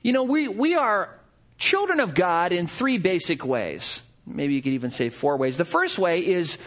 [0.00, 1.18] you know, we, we are
[1.58, 4.02] children of God in three basic ways.
[4.26, 5.56] Maybe you could even say four ways.
[5.56, 6.58] The first way is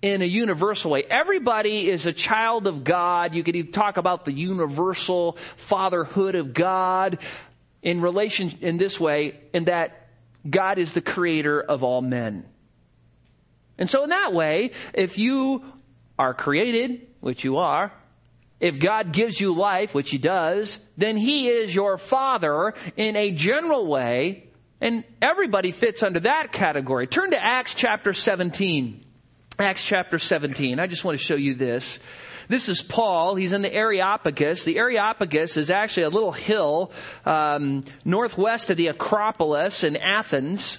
[0.00, 1.04] in a universal way.
[1.08, 3.34] Everybody is a child of God.
[3.34, 7.18] You could even talk about the universal fatherhood of God
[7.82, 10.08] in relation in this way, in that
[10.48, 12.44] God is the creator of all men.
[13.78, 15.64] And so in that way, if you
[16.18, 17.92] are created, which you are,
[18.60, 23.32] if God gives you life, which He does, then He is your Father in a
[23.32, 24.48] general way,
[24.80, 27.06] and everybody fits under that category.
[27.08, 29.04] Turn to Acts chapter 17.
[29.58, 30.78] Acts chapter 17.
[30.78, 31.98] I just want to show you this.
[32.48, 33.34] This is Paul.
[33.34, 34.64] He's in the Areopagus.
[34.64, 36.92] The Areopagus is actually a little hill
[37.24, 40.78] um, northwest of the Acropolis in Athens.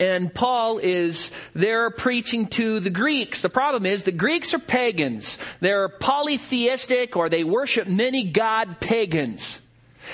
[0.00, 3.42] And Paul is there preaching to the Greeks.
[3.42, 5.38] The problem is the Greeks are pagans.
[5.60, 9.60] They're polytheistic or they worship many god pagans.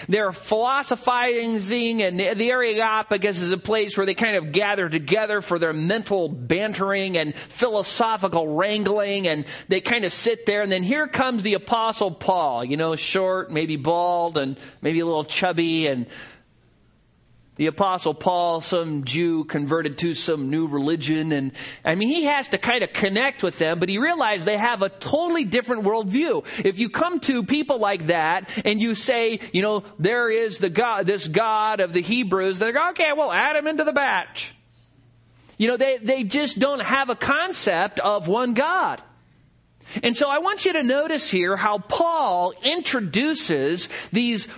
[0.09, 5.59] They're philosophizing, and the Areopagus is a place where they kind of gather together for
[5.59, 10.62] their mental bantering and philosophical wrangling, and they kind of sit there.
[10.62, 15.07] And then here comes the Apostle Paul, you know, short, maybe bald, and maybe a
[15.07, 16.07] little chubby, and
[17.57, 21.31] the apostle Paul, some Jew converted to some new religion.
[21.33, 21.53] And
[21.85, 24.83] I mean, he has to kind of connect with them, but he realized they have
[24.83, 26.45] a totally different worldview.
[26.64, 30.71] If you come to people like that and you say, you know, there is the
[30.71, 34.55] God, this God of the Hebrews, they go, okay, well, add him into the batch.
[35.57, 39.01] You know, they, they just don't have a concept of one God.
[40.03, 44.49] And so I want you to notice here how Paul introduces these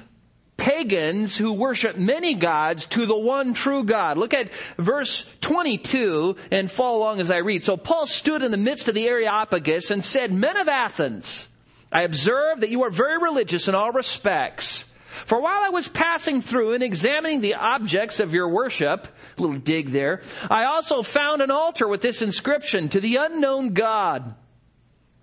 [0.56, 4.18] pagans who worship many gods to the one true God.
[4.18, 7.64] Look at verse 22 and follow along as I read.
[7.64, 11.48] So Paul stood in the midst of the Areopagus and said, Men of Athens,
[11.92, 14.84] I observe that you are very religious in all respects.
[15.24, 19.08] For while I was passing through and examining the objects of your worship,
[19.38, 20.20] little dig there,
[20.50, 24.34] I also found an altar with this inscription to the unknown God.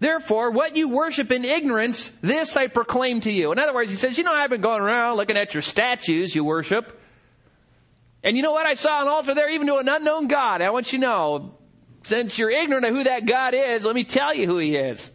[0.04, 3.54] Therefore, what you worship in ignorance, this I proclaim to you.
[3.54, 6.36] In other words, he says, you know, I've been going around looking at your statues
[6.36, 6.99] you worship.
[8.22, 8.66] And you know what?
[8.66, 10.62] I saw an altar there even to an unknown God.
[10.62, 11.58] I want you to know,
[12.04, 15.10] since you're ignorant of who that God is, let me tell you who he is.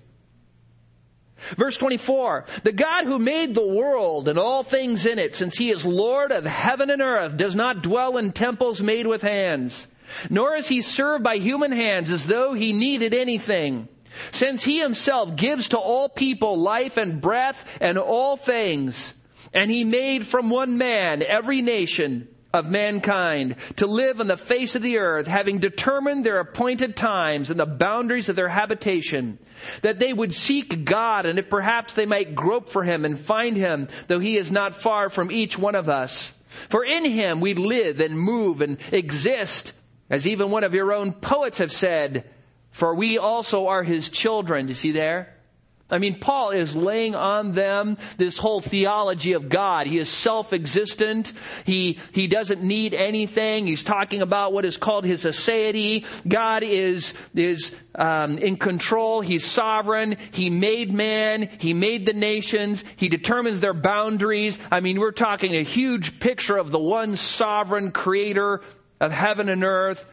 [1.37, 5.69] Verse 24, the God who made the world and all things in it, since he
[5.71, 9.87] is Lord of heaven and earth, does not dwell in temples made with hands,
[10.31, 13.87] nor is he served by human hands as though he needed anything.
[14.31, 19.15] Since he himself gives to all people life and breath and all things,
[19.53, 24.75] and he made from one man every nation of mankind to live on the face
[24.75, 29.39] of the earth, having determined their appointed times and the boundaries of their habitation,
[29.83, 33.57] that they would seek God, and if perhaps they might grope for him and find
[33.57, 36.33] him, though he is not far from each one of us.
[36.49, 39.75] For in him we live and move and exist,
[40.09, 42.25] as even one of your own poets have said,
[42.71, 44.69] for we also are his children.
[44.69, 45.35] You see there?
[45.91, 49.87] I mean, Paul is laying on them this whole theology of God.
[49.87, 51.33] He is self-existent.
[51.65, 53.67] He, he doesn't need anything.
[53.67, 56.05] He's talking about what is called his aseity.
[56.29, 59.23] God is, is, um, in control.
[59.23, 60.19] He's sovereign.
[60.31, 61.49] He made man.
[61.59, 62.85] He made the nations.
[62.97, 64.59] He determines their boundaries.
[64.71, 68.61] I mean, we're talking a huge picture of the one sovereign creator
[69.01, 70.05] of heaven and earth.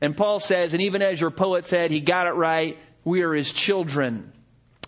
[0.00, 3.34] And Paul says, and even as your poet said, he got it right, we are
[3.34, 4.32] his children.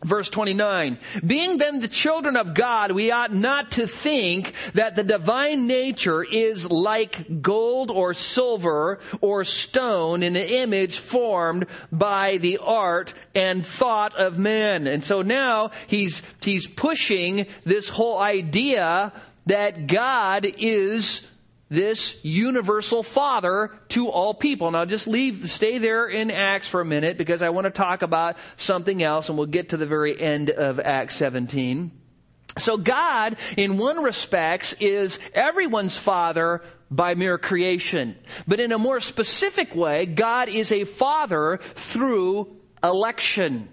[0.05, 5.05] Verse 29, being then the children of God, we ought not to think that the
[5.05, 12.59] divine nature is like gold or silver or stone in an image formed by the
[12.59, 14.89] art and thought of men.
[14.89, 19.13] And so now he's, he's pushing this whole idea
[19.47, 21.25] that God is
[21.73, 24.71] this universal father to all people.
[24.71, 28.03] Now just leave, stay there in Acts for a minute because I want to talk
[28.03, 31.91] about something else and we'll get to the very end of Acts 17.
[32.59, 38.17] So God, in one respects, is everyone's father by mere creation.
[38.47, 42.55] But in a more specific way, God is a father through
[42.85, 43.71] election.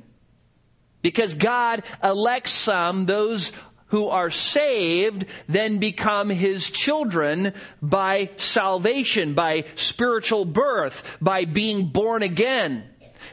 [1.02, 3.52] Because God elects some, those
[3.90, 12.24] who are saved then become his children by salvation, by spiritual birth, by being born
[12.24, 12.84] again.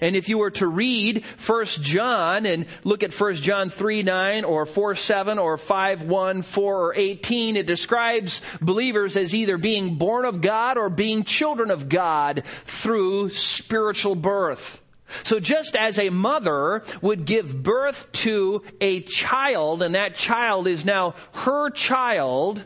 [0.00, 4.44] And if you were to read 1 John and look at 1 John 3 9
[4.44, 9.96] or 4 7 or 5 1, 4 or 18, it describes believers as either being
[9.96, 14.82] born of God or being children of God through spiritual birth.
[15.22, 20.84] So just as a mother would give birth to a child and that child is
[20.84, 22.64] now her child,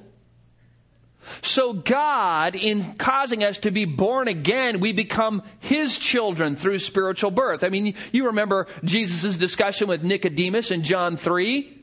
[1.42, 7.30] so God, in causing us to be born again, we become His children through spiritual
[7.30, 7.62] birth.
[7.62, 11.78] I mean, you remember Jesus' discussion with Nicodemus in John 3?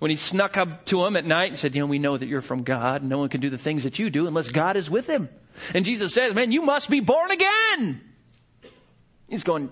[0.00, 2.26] When he snuck up to him at night and said, you know, we know that
[2.26, 3.02] you're from God.
[3.02, 5.28] No one can do the things that you do unless God is with him.
[5.74, 8.00] And Jesus says, man, you must be born again.
[9.28, 9.70] He's going,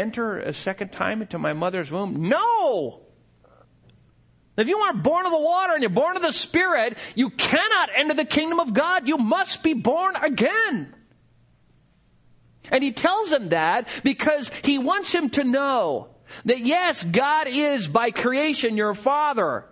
[0.00, 2.28] enter a second time into my mother's womb?
[2.28, 3.02] No!
[4.56, 7.90] If you aren't born of the water and you're born of the Spirit, you cannot
[7.94, 9.08] enter the kingdom of God.
[9.08, 10.94] You must be born again.
[12.70, 16.08] And he tells him that because he wants him to know
[16.44, 19.64] that yes, God is by creation your father.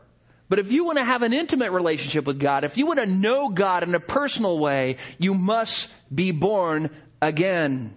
[0.49, 3.07] But if you want to have an intimate relationship with God, if you want to
[3.07, 7.95] know God in a personal way, you must be born again.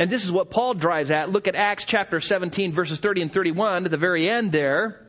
[0.00, 1.30] And this is what Paul drives at.
[1.30, 5.06] Look at Acts chapter 17 verses 30 and 31 at the very end there,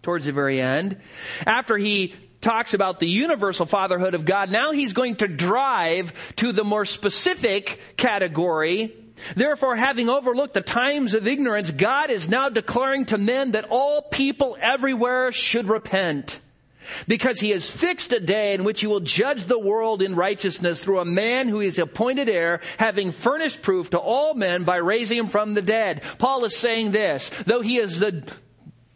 [0.00, 0.98] towards the very end.
[1.44, 6.52] After he talks about the universal fatherhood of God, now he's going to drive to
[6.52, 8.94] the more specific category
[9.36, 14.02] Therefore, having overlooked the times of ignorance, God is now declaring to men that all
[14.02, 16.40] people everywhere should repent.
[17.06, 20.78] Because he has fixed a day in which he will judge the world in righteousness
[20.78, 25.18] through a man who is appointed heir, having furnished proof to all men by raising
[25.18, 26.02] him from the dead.
[26.18, 28.24] Paul is saying this, though he is the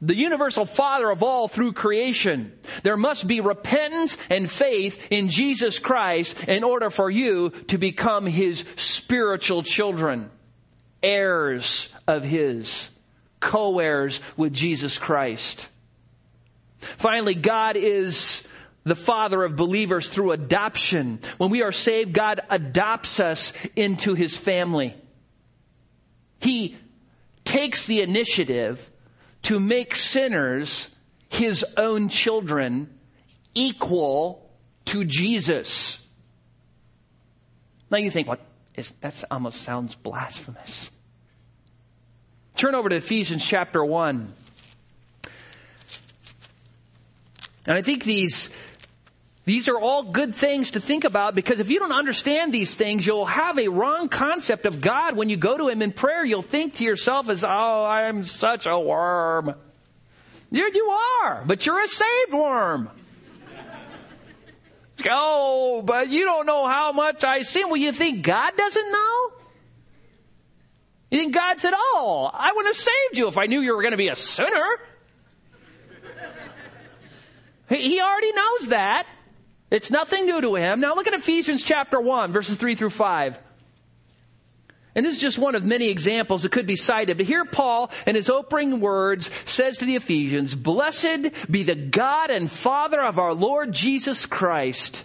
[0.01, 2.53] the universal father of all through creation.
[2.83, 8.27] There must be repentance and faith in Jesus Christ in order for you to become
[8.27, 10.31] his spiritual children,
[11.03, 12.91] heirs of his,
[13.41, 15.69] co-heirs with Jesus Christ.
[16.97, 18.47] Finally, God is
[18.85, 21.19] the father of believers through adoption.
[21.39, 24.95] When we are saved, God adopts us into his family.
[26.41, 26.77] He
[27.45, 28.91] takes the initiative
[29.43, 30.89] to make sinners
[31.29, 32.93] his own children
[33.55, 34.51] equal
[34.87, 36.01] to Jesus.
[37.91, 38.41] Now you think, what?
[39.01, 40.91] That almost sounds blasphemous.
[42.57, 44.33] Turn over to Ephesians chapter 1.
[47.67, 48.49] And I think these,
[49.45, 53.07] these are all good things to think about because if you don't understand these things,
[53.07, 56.25] you'll have a wrong concept of God when you go to Him in prayer.
[56.25, 59.55] You'll think to yourself as, oh, I'm such a worm.
[60.51, 62.91] you you are, but you're a saved worm.
[65.09, 67.65] Oh, but you don't know how much I sin.
[67.67, 69.33] Well, you think God doesn't know?
[71.11, 73.83] You think God said, Oh, I wouldn't have saved you if I knew you were
[73.83, 74.67] going to be a sinner?
[77.69, 79.07] He already knows that.
[79.71, 80.81] It's nothing new to him.
[80.81, 83.39] Now look at Ephesians chapter 1, verses 3 through 5.
[84.95, 87.19] And this is just one of many examples that could be cited.
[87.19, 92.31] But here Paul, in his opening words, says to the Ephesians, Blessed be the God
[92.31, 95.05] and Father of our Lord Jesus Christ,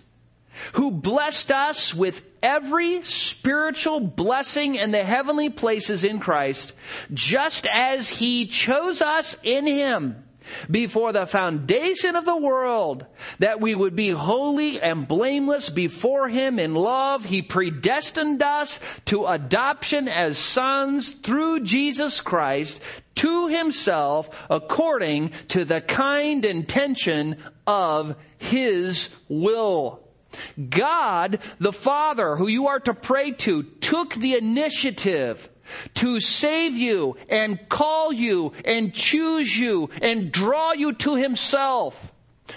[0.73, 6.73] who blessed us with every spiritual blessing in the heavenly places in Christ,
[7.13, 10.23] just as he chose us in him
[10.69, 13.05] before the foundation of the world
[13.39, 17.25] that we would be holy and blameless before him in love.
[17.25, 22.81] He predestined us to adoption as sons through Jesus Christ
[23.15, 27.37] to himself according to the kind intention
[27.67, 30.01] of his will.
[30.69, 35.49] God, the Father, who you are to pray to, took the initiative
[35.95, 42.11] to save you and call you and choose you and draw you to himself.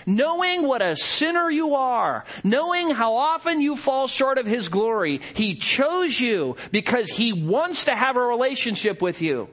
[0.07, 5.21] Knowing what a sinner you are, knowing how often you fall short of His glory,
[5.35, 9.49] He chose you because He wants to have a relationship with you.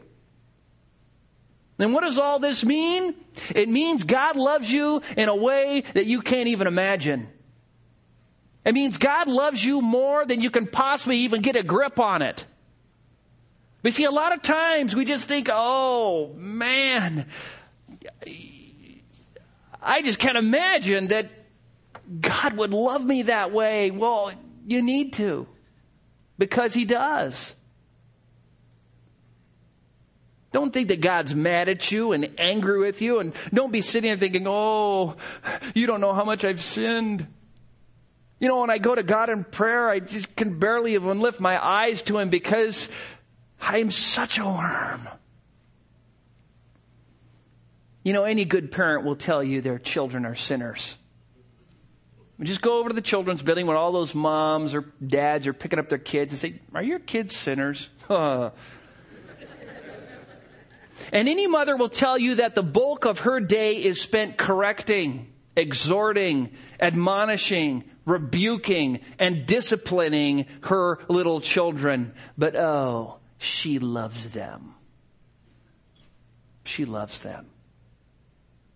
[1.79, 3.15] And what does all this mean?
[3.55, 7.27] It means God loves you in a way that you can't even imagine.
[8.63, 12.21] It means God loves you more than you can possibly even get a grip on
[12.21, 12.45] it.
[13.83, 17.25] But see, a lot of times we just think, oh man,
[19.81, 21.29] I just can't imagine that
[22.19, 23.89] God would love me that way.
[23.89, 24.31] Well,
[24.67, 25.47] you need to,
[26.37, 27.55] because He does.
[30.51, 34.09] Don't think that God's mad at you and angry with you, and don't be sitting
[34.09, 35.15] there thinking, oh,
[35.73, 37.25] you don't know how much I've sinned.
[38.39, 41.39] You know, when I go to God in prayer, I just can barely even lift
[41.39, 42.89] my eyes to Him because
[43.61, 45.07] I'm such a worm.
[48.03, 50.97] You know, any good parent will tell you their children are sinners.
[52.41, 55.77] Just go over to the children's building when all those moms or dads are picking
[55.77, 57.89] up their kids and say, Are your kids sinners?
[58.09, 58.51] and
[61.11, 66.49] any mother will tell you that the bulk of her day is spent correcting, exhorting,
[66.79, 72.13] admonishing, rebuking, and disciplining her little children.
[72.39, 74.75] But oh, she loves them.
[76.63, 77.47] She loves them.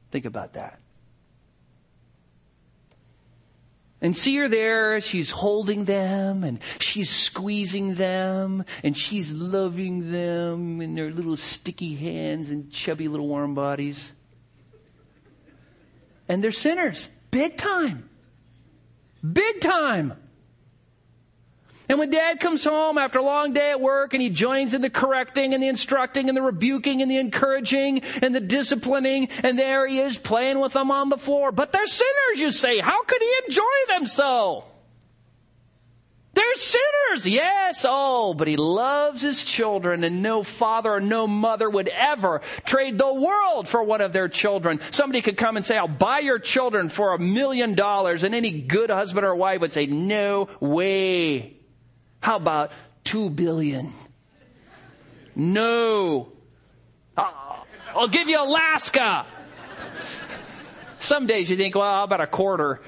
[0.10, 0.80] Think about that.
[4.02, 10.82] And see her there, she's holding them and she's squeezing them and she's loving them
[10.82, 14.14] in their little sticky hands and chubby little warm bodies.
[16.28, 18.10] And they're sinners, big time.
[19.24, 20.14] Big time.
[21.88, 24.82] And when dad comes home after a long day at work and he joins in
[24.82, 29.58] the correcting and the instructing and the rebuking and the encouraging and the disciplining, and
[29.58, 31.52] there he is playing with them on the floor.
[31.52, 32.80] But they're sinners, you say.
[32.80, 34.66] How could he enjoy them so?
[36.36, 37.86] They're sinners, yes.
[37.88, 42.98] Oh, but he loves his children, and no father or no mother would ever trade
[42.98, 44.82] the world for one of their children.
[44.92, 48.52] Somebody could come and say, I'll buy your children for a million dollars, and any
[48.52, 51.55] good husband or wife would say, No way.
[52.22, 52.72] How about
[53.04, 53.94] two billion?
[55.36, 56.32] No.
[57.16, 57.32] Uh,
[57.94, 59.26] I'll give you Alaska.
[61.00, 62.82] Some days you think, well, how about a quarter?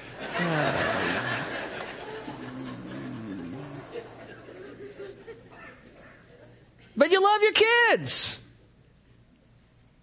[6.96, 8.38] but you love your kids.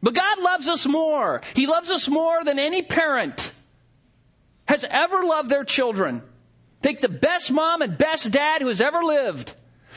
[0.01, 1.41] But God loves us more.
[1.55, 3.51] He loves us more than any parent
[4.67, 6.21] has ever loved their children.
[6.85, 9.55] Take the best mom and best dad who has ever lived.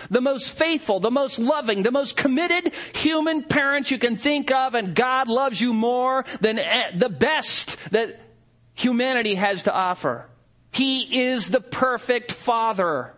[0.08, 4.72] The most faithful, the most loving, the most committed human parents you can think of,
[4.72, 6.56] and God loves you more than
[6.96, 8.18] the best that
[8.72, 10.30] humanity has to offer.
[10.70, 13.12] He is the perfect father.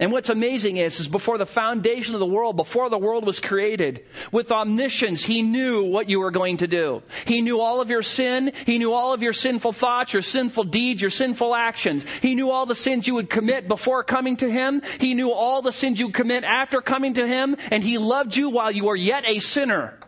[0.00, 3.40] And what's amazing is, is before the foundation of the world, before the world was
[3.40, 7.02] created, with omniscience, He knew what you were going to do.
[7.24, 8.52] He knew all of your sin.
[8.64, 12.08] He knew all of your sinful thoughts, your sinful deeds, your sinful actions.
[12.20, 14.82] He knew all the sins you would commit before coming to Him.
[15.00, 17.56] He knew all the sins you commit after coming to Him.
[17.72, 19.98] And He loved you while you were yet a sinner.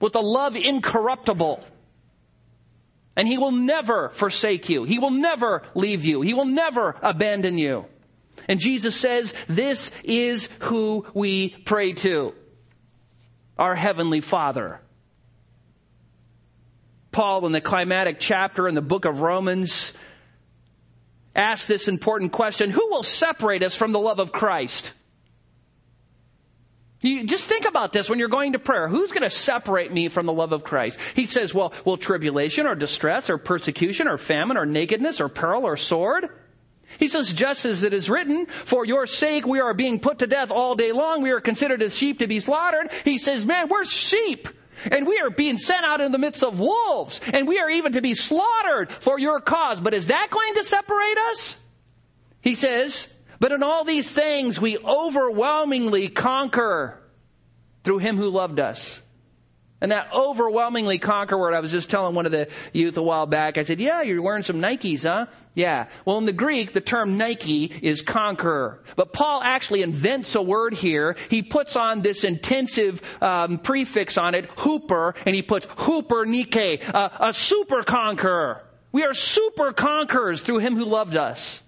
[0.00, 1.62] With a love incorruptible.
[3.14, 4.82] And He will never forsake you.
[4.82, 6.22] He will never leave you.
[6.22, 7.86] He will never abandon you.
[8.46, 12.34] And Jesus says, this is who we pray to.
[13.58, 14.80] Our Heavenly Father.
[17.10, 19.92] Paul in the climatic chapter in the book of Romans
[21.34, 24.92] asks this important question, who will separate us from the love of Christ?
[27.00, 28.88] You just think about this when you're going to prayer.
[28.88, 30.98] Who's going to separate me from the love of Christ?
[31.14, 35.64] He says, well, will tribulation or distress or persecution or famine or nakedness or peril
[35.64, 36.28] or sword?
[36.98, 40.26] He says, just as it is written, for your sake we are being put to
[40.26, 41.22] death all day long.
[41.22, 42.90] We are considered as sheep to be slaughtered.
[43.04, 44.48] He says, man, we're sheep.
[44.90, 47.20] And we are being sent out in the midst of wolves.
[47.32, 49.80] And we are even to be slaughtered for your cause.
[49.80, 51.56] But is that going to separate us?
[52.40, 53.08] He says,
[53.40, 57.00] but in all these things we overwhelmingly conquer
[57.84, 59.02] through him who loved us.
[59.80, 63.26] And that overwhelmingly conquer word, I was just telling one of the youth a while
[63.26, 65.26] back, I said, yeah, you're wearing some Nikes, huh?
[65.54, 65.86] Yeah.
[66.04, 68.82] Well, in the Greek, the term Nike is conqueror.
[68.96, 71.16] But Paul actually invents a word here.
[71.30, 76.80] He puts on this intensive um, prefix on it, huper, and he puts huper Nike,
[76.82, 78.64] uh, a super conqueror.
[78.90, 81.62] We are super conquerors through him who loved us.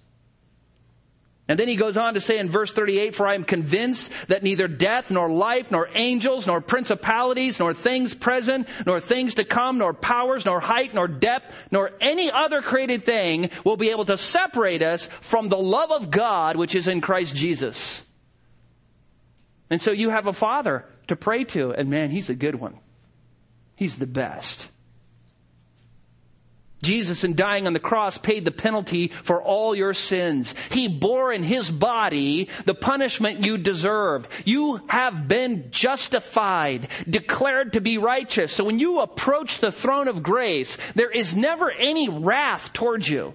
[1.51, 4.41] And then he goes on to say in verse 38, For I am convinced that
[4.41, 9.77] neither death, nor life, nor angels, nor principalities, nor things present, nor things to come,
[9.77, 14.17] nor powers, nor height, nor depth, nor any other created thing will be able to
[14.17, 18.01] separate us from the love of God which is in Christ Jesus.
[19.69, 22.79] And so you have a father to pray to, and man, he's a good one.
[23.75, 24.69] He's the best.
[26.81, 30.53] Jesus, in dying on the cross, paid the penalty for all your sins.
[30.69, 34.29] He bore in his body the punishment you deserved.
[34.45, 38.51] You have been justified, declared to be righteous.
[38.51, 43.33] So when you approach the throne of grace, there is never any wrath towards you.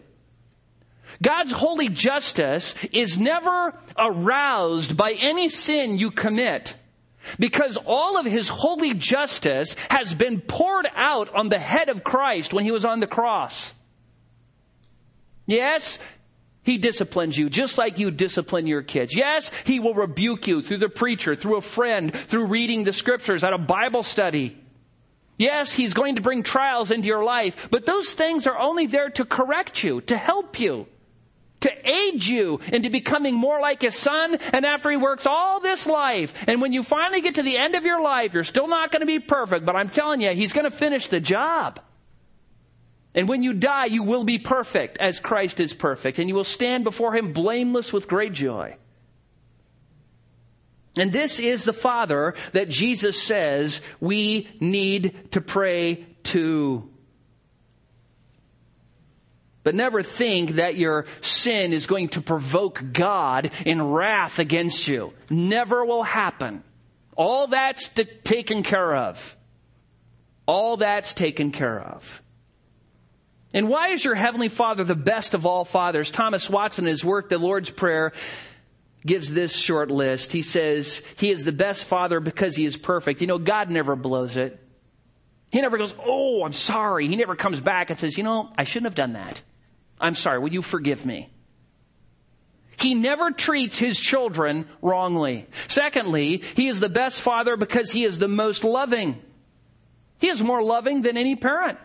[1.22, 6.76] God's holy justice is never aroused by any sin you commit.
[7.38, 12.52] Because all of his holy justice has been poured out on the head of Christ
[12.52, 13.72] when he was on the cross.
[15.46, 15.98] Yes,
[16.62, 19.16] he disciplines you just like you discipline your kids.
[19.16, 23.44] Yes, he will rebuke you through the preacher, through a friend, through reading the scriptures
[23.44, 24.58] at a Bible study.
[25.38, 29.10] Yes, he's going to bring trials into your life, but those things are only there
[29.10, 30.86] to correct you, to help you
[31.60, 34.36] to aid you into becoming more like his son.
[34.52, 37.74] And after he works all this life, and when you finally get to the end
[37.74, 40.52] of your life, you're still not going to be perfect, but I'm telling you, he's
[40.52, 41.80] going to finish the job.
[43.14, 46.44] And when you die, you will be perfect as Christ is perfect, and you will
[46.44, 48.76] stand before him blameless with great joy.
[50.96, 56.90] And this is the Father that Jesus says we need to pray to.
[59.66, 65.12] But never think that your sin is going to provoke God in wrath against you.
[65.28, 66.62] Never will happen.
[67.16, 69.36] All that's t- taken care of.
[70.46, 72.22] All that's taken care of.
[73.52, 76.12] And why is your Heavenly Father the best of all fathers?
[76.12, 78.12] Thomas Watson, in his work, The Lord's Prayer,
[79.04, 80.30] gives this short list.
[80.30, 83.20] He says, He is the best Father because He is perfect.
[83.20, 84.60] You know, God never blows it.
[85.50, 87.08] He never goes, Oh, I'm sorry.
[87.08, 89.42] He never comes back and says, You know, I shouldn't have done that.
[90.00, 91.30] I'm sorry, will you forgive me?
[92.78, 95.46] He never treats his children wrongly.
[95.68, 99.20] Secondly, he is the best father because he is the most loving.
[100.18, 101.78] He is more loving than any parent.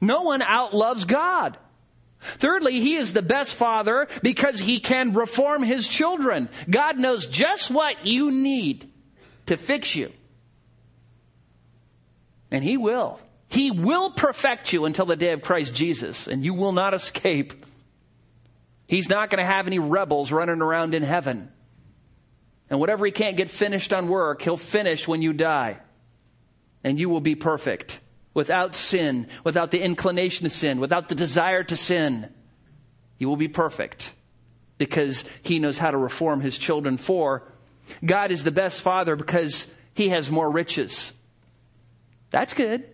[0.00, 1.56] No one outloves God.
[2.20, 6.48] Thirdly, he is the best father because he can reform his children.
[6.68, 8.90] God knows just what you need
[9.46, 10.12] to fix you.
[12.50, 13.20] And he will.
[13.48, 17.64] He will perfect you until the day of Christ Jesus, and you will not escape.
[18.86, 21.50] He's not going to have any rebels running around in heaven.
[22.68, 25.78] And whatever he can't get finished on work, he'll finish when you die.
[26.82, 28.00] And you will be perfect.
[28.34, 32.32] Without sin, without the inclination to sin, without the desire to sin.
[33.18, 34.12] You will be perfect.
[34.78, 36.96] Because he knows how to reform his children.
[36.96, 37.50] For
[38.04, 41.12] God is the best father because he has more riches.
[42.30, 42.84] That's good.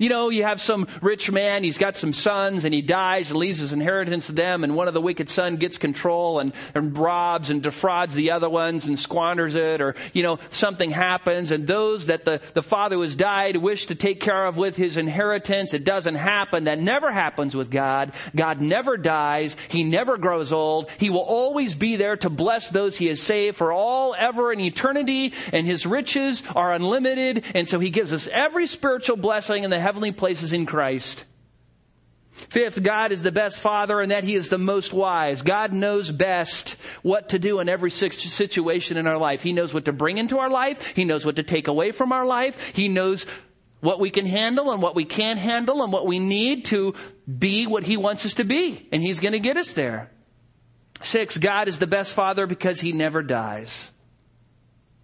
[0.00, 3.38] You know, you have some rich man, he's got some sons, and he dies and
[3.38, 6.96] leaves his inheritance to them, and one of the wicked son gets control and, and
[6.96, 11.66] robs and defrauds the other ones and squanders it, or, you know, something happens, and
[11.66, 14.96] those that the, the father who has died wish to take care of with his
[14.96, 16.64] inheritance, it doesn't happen.
[16.64, 18.14] That never happens with God.
[18.34, 19.54] God never dies.
[19.68, 20.88] He never grows old.
[20.96, 24.62] He will always be there to bless those he has saved for all ever and
[24.62, 29.68] eternity, and his riches are unlimited, and so he gives us every spiritual blessing in
[29.68, 31.24] the heavenly places in Christ.
[32.30, 35.42] Fifth, God is the best father and that he is the most wise.
[35.42, 39.42] God knows best what to do in every situation in our life.
[39.42, 40.94] He knows what to bring into our life.
[40.94, 42.72] He knows what to take away from our life.
[42.72, 43.26] He knows
[43.80, 46.94] what we can handle and what we can't handle and what we need to
[47.26, 48.88] be what he wants us to be.
[48.92, 50.08] And he's going to get us there.
[51.02, 53.90] Six, God is the best father because he never dies.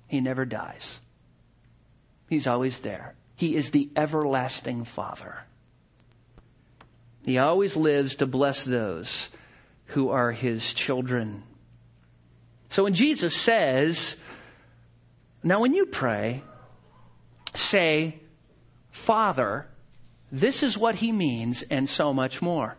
[0.07, 1.01] He never dies.
[2.29, 3.16] He's always there.
[3.37, 5.45] He is the everlasting Father.
[7.25, 9.31] He always lives to bless those
[9.87, 11.43] who are His children.
[12.71, 14.17] So when Jesus says,
[15.43, 16.43] now when you pray,
[17.55, 18.19] say,
[18.91, 19.67] Father,
[20.33, 22.77] this is what He means and so much more.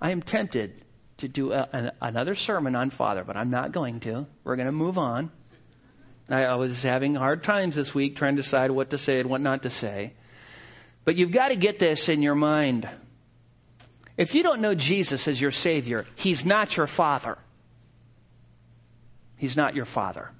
[0.00, 0.82] I am tempted
[1.18, 4.26] to do a, a, another sermon on Father, but I'm not going to.
[4.44, 5.30] We're going to move on.
[6.28, 9.30] I, I was having hard times this week trying to decide what to say and
[9.30, 10.14] what not to say.
[11.04, 12.88] But you've got to get this in your mind.
[14.16, 17.38] If you don't know Jesus as your Savior, He's not your Father.
[19.36, 20.30] He's not your Father.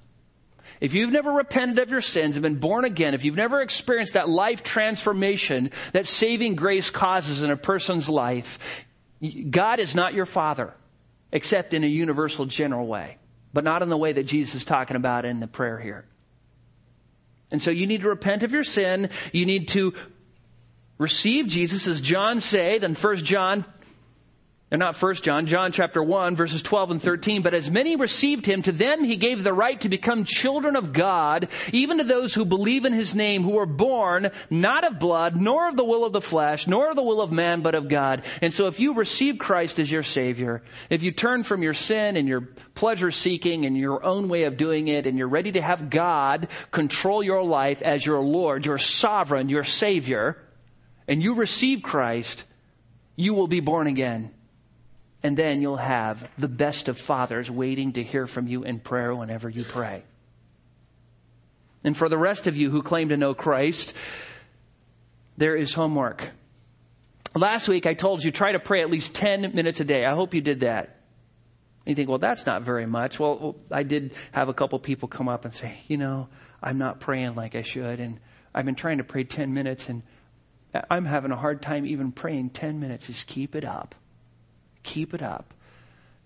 [0.81, 4.15] If you've never repented of your sins and been born again, if you've never experienced
[4.15, 8.59] that life transformation that saving grace causes in a person's life,
[9.49, 10.75] God is not your Father,
[11.33, 13.19] except in a universal general way
[13.57, 16.05] but not in the way that Jesus is talking about in the prayer here.
[17.51, 19.09] And so you need to repent of your sin.
[19.33, 19.95] You need to
[20.99, 23.65] receive Jesus as John said in First John
[24.69, 28.47] they're not First John, John chapter 1 verses 12 and 13, but as many received
[28.47, 32.35] him, to them he gave the right to become children of God, even to those
[32.35, 36.05] who believe in his name, who were born not of blood, nor of the will
[36.05, 38.23] of the flesh, nor of the will of man, but of God.
[38.43, 42.17] And so if you receive Christ as your Savior, if you turn from your sin
[42.17, 42.41] and your
[42.75, 46.49] pleasure seeking and your own way of doing it, and you're ready to have God
[46.73, 50.43] control your life as your Lord, your sovereign, your Savior,
[51.07, 52.43] and you receive Christ,
[53.15, 54.33] you will be born again
[55.27, 59.13] and then you'll have the best of fathers waiting to hear from you in prayer
[59.13, 60.05] whenever you pray.
[61.83, 63.93] And for the rest of you who claim to know Christ,
[65.37, 66.31] there is homework.
[67.35, 70.05] Last week I told you try to pray at least 10 minutes a day.
[70.05, 71.01] I hope you did that.
[71.87, 73.19] You think, well, that's not very much.
[73.19, 76.29] Well, I did have a couple people come up and say, you know,
[76.63, 78.21] I'm not praying like I should, and
[78.55, 80.05] I've been trying to pray 10 minutes, and
[80.89, 83.09] I'm having a hard time even praying 10 minutes.
[83.09, 83.97] Just keep it up.
[84.87, 85.53] Keep it up.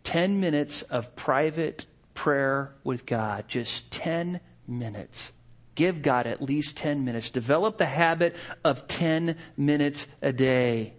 [0.04, 4.38] 10 minutes of private prayer with God, just 10
[4.68, 5.32] minutes.
[5.74, 7.30] Give God at least 10 minutes.
[7.30, 10.92] Develop the habit of 10 minutes a day.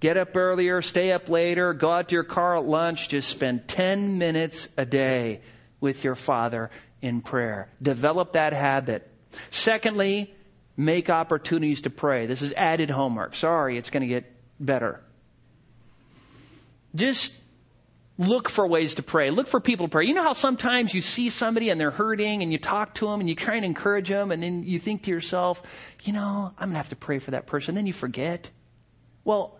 [0.00, 3.68] Get up earlier, stay up later, go out to your car at lunch, just spend
[3.68, 5.42] 10 minutes a day
[5.80, 6.70] with your Father
[7.02, 7.68] in prayer.
[7.82, 9.10] Develop that habit.
[9.50, 10.34] Secondly,
[10.78, 12.24] make opportunities to pray.
[12.24, 13.34] This is added homework.
[13.34, 15.02] Sorry, it's going to get better.
[16.94, 17.32] Just
[18.18, 19.30] look for ways to pray.
[19.30, 20.06] Look for people to pray.
[20.06, 23.20] You know how sometimes you see somebody and they're hurting and you talk to them
[23.20, 25.62] and you try and encourage them and then you think to yourself,
[26.04, 27.74] you know, I'm going to have to pray for that person.
[27.74, 28.50] Then you forget.
[29.24, 29.58] Well,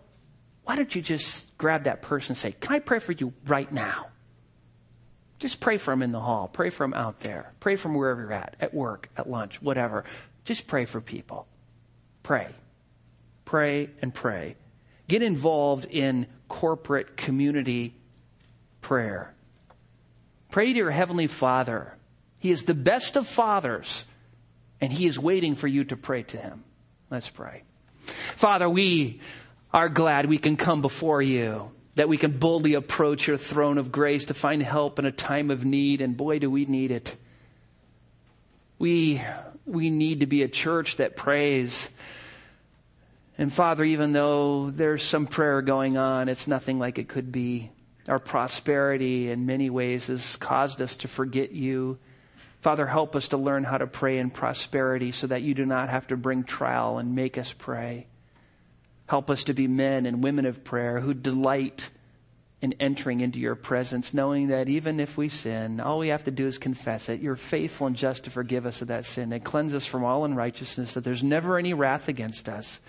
[0.64, 3.70] why don't you just grab that person and say, Can I pray for you right
[3.72, 4.08] now?
[5.38, 6.48] Just pray for them in the hall.
[6.48, 7.52] Pray for them out there.
[7.60, 10.04] Pray them wherever you're at, at work, at lunch, whatever.
[10.44, 11.46] Just pray for people.
[12.22, 12.48] Pray.
[13.44, 14.56] Pray and pray.
[15.08, 17.94] Get involved in corporate community
[18.82, 19.34] prayer.
[20.50, 21.94] Pray to your Heavenly Father.
[22.38, 24.04] He is the best of fathers,
[24.80, 26.64] and He is waiting for you to pray to Him.
[27.10, 27.62] Let's pray.
[28.36, 29.20] Father, we
[29.72, 33.92] are glad we can come before you, that we can boldly approach your throne of
[33.92, 37.16] grace to find help in a time of need, and boy, do we need it.
[38.78, 39.20] We,
[39.66, 41.88] we need to be a church that prays
[43.38, 47.70] and Father, even though there's some prayer going on, it's nothing like it could be.
[48.08, 51.98] Our prosperity in many ways has caused us to forget you.
[52.60, 55.88] Father, help us to learn how to pray in prosperity so that you do not
[55.88, 58.08] have to bring trial and make us pray.
[59.06, 61.90] Help us to be men and women of prayer who delight
[62.60, 66.30] in entering into your presence, knowing that even if we sin, all we have to
[66.32, 67.20] do is confess it.
[67.20, 70.24] You're faithful and just to forgive us of that sin and cleanse us from all
[70.24, 72.80] unrighteousness, that there's never any wrath against us.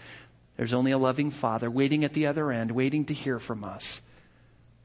[0.59, 4.01] There's only a loving Father waiting at the other end, waiting to hear from us.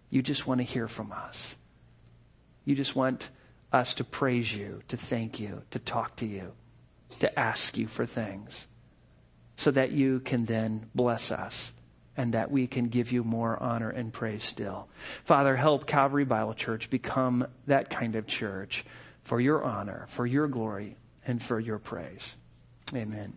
[0.08, 1.56] You just want to hear from us.
[2.64, 3.28] You just want
[3.72, 6.52] us to praise you, to thank you, to talk to you,
[7.18, 8.68] to ask you for things,
[9.56, 11.72] so that you can then bless us
[12.16, 14.86] and that we can give you more honor and praise still.
[15.24, 18.84] Father, help Calvary Bible Church become that kind of church
[19.24, 20.94] for your honor, for your glory,
[21.26, 22.36] and for your praise.
[22.94, 23.32] Amen.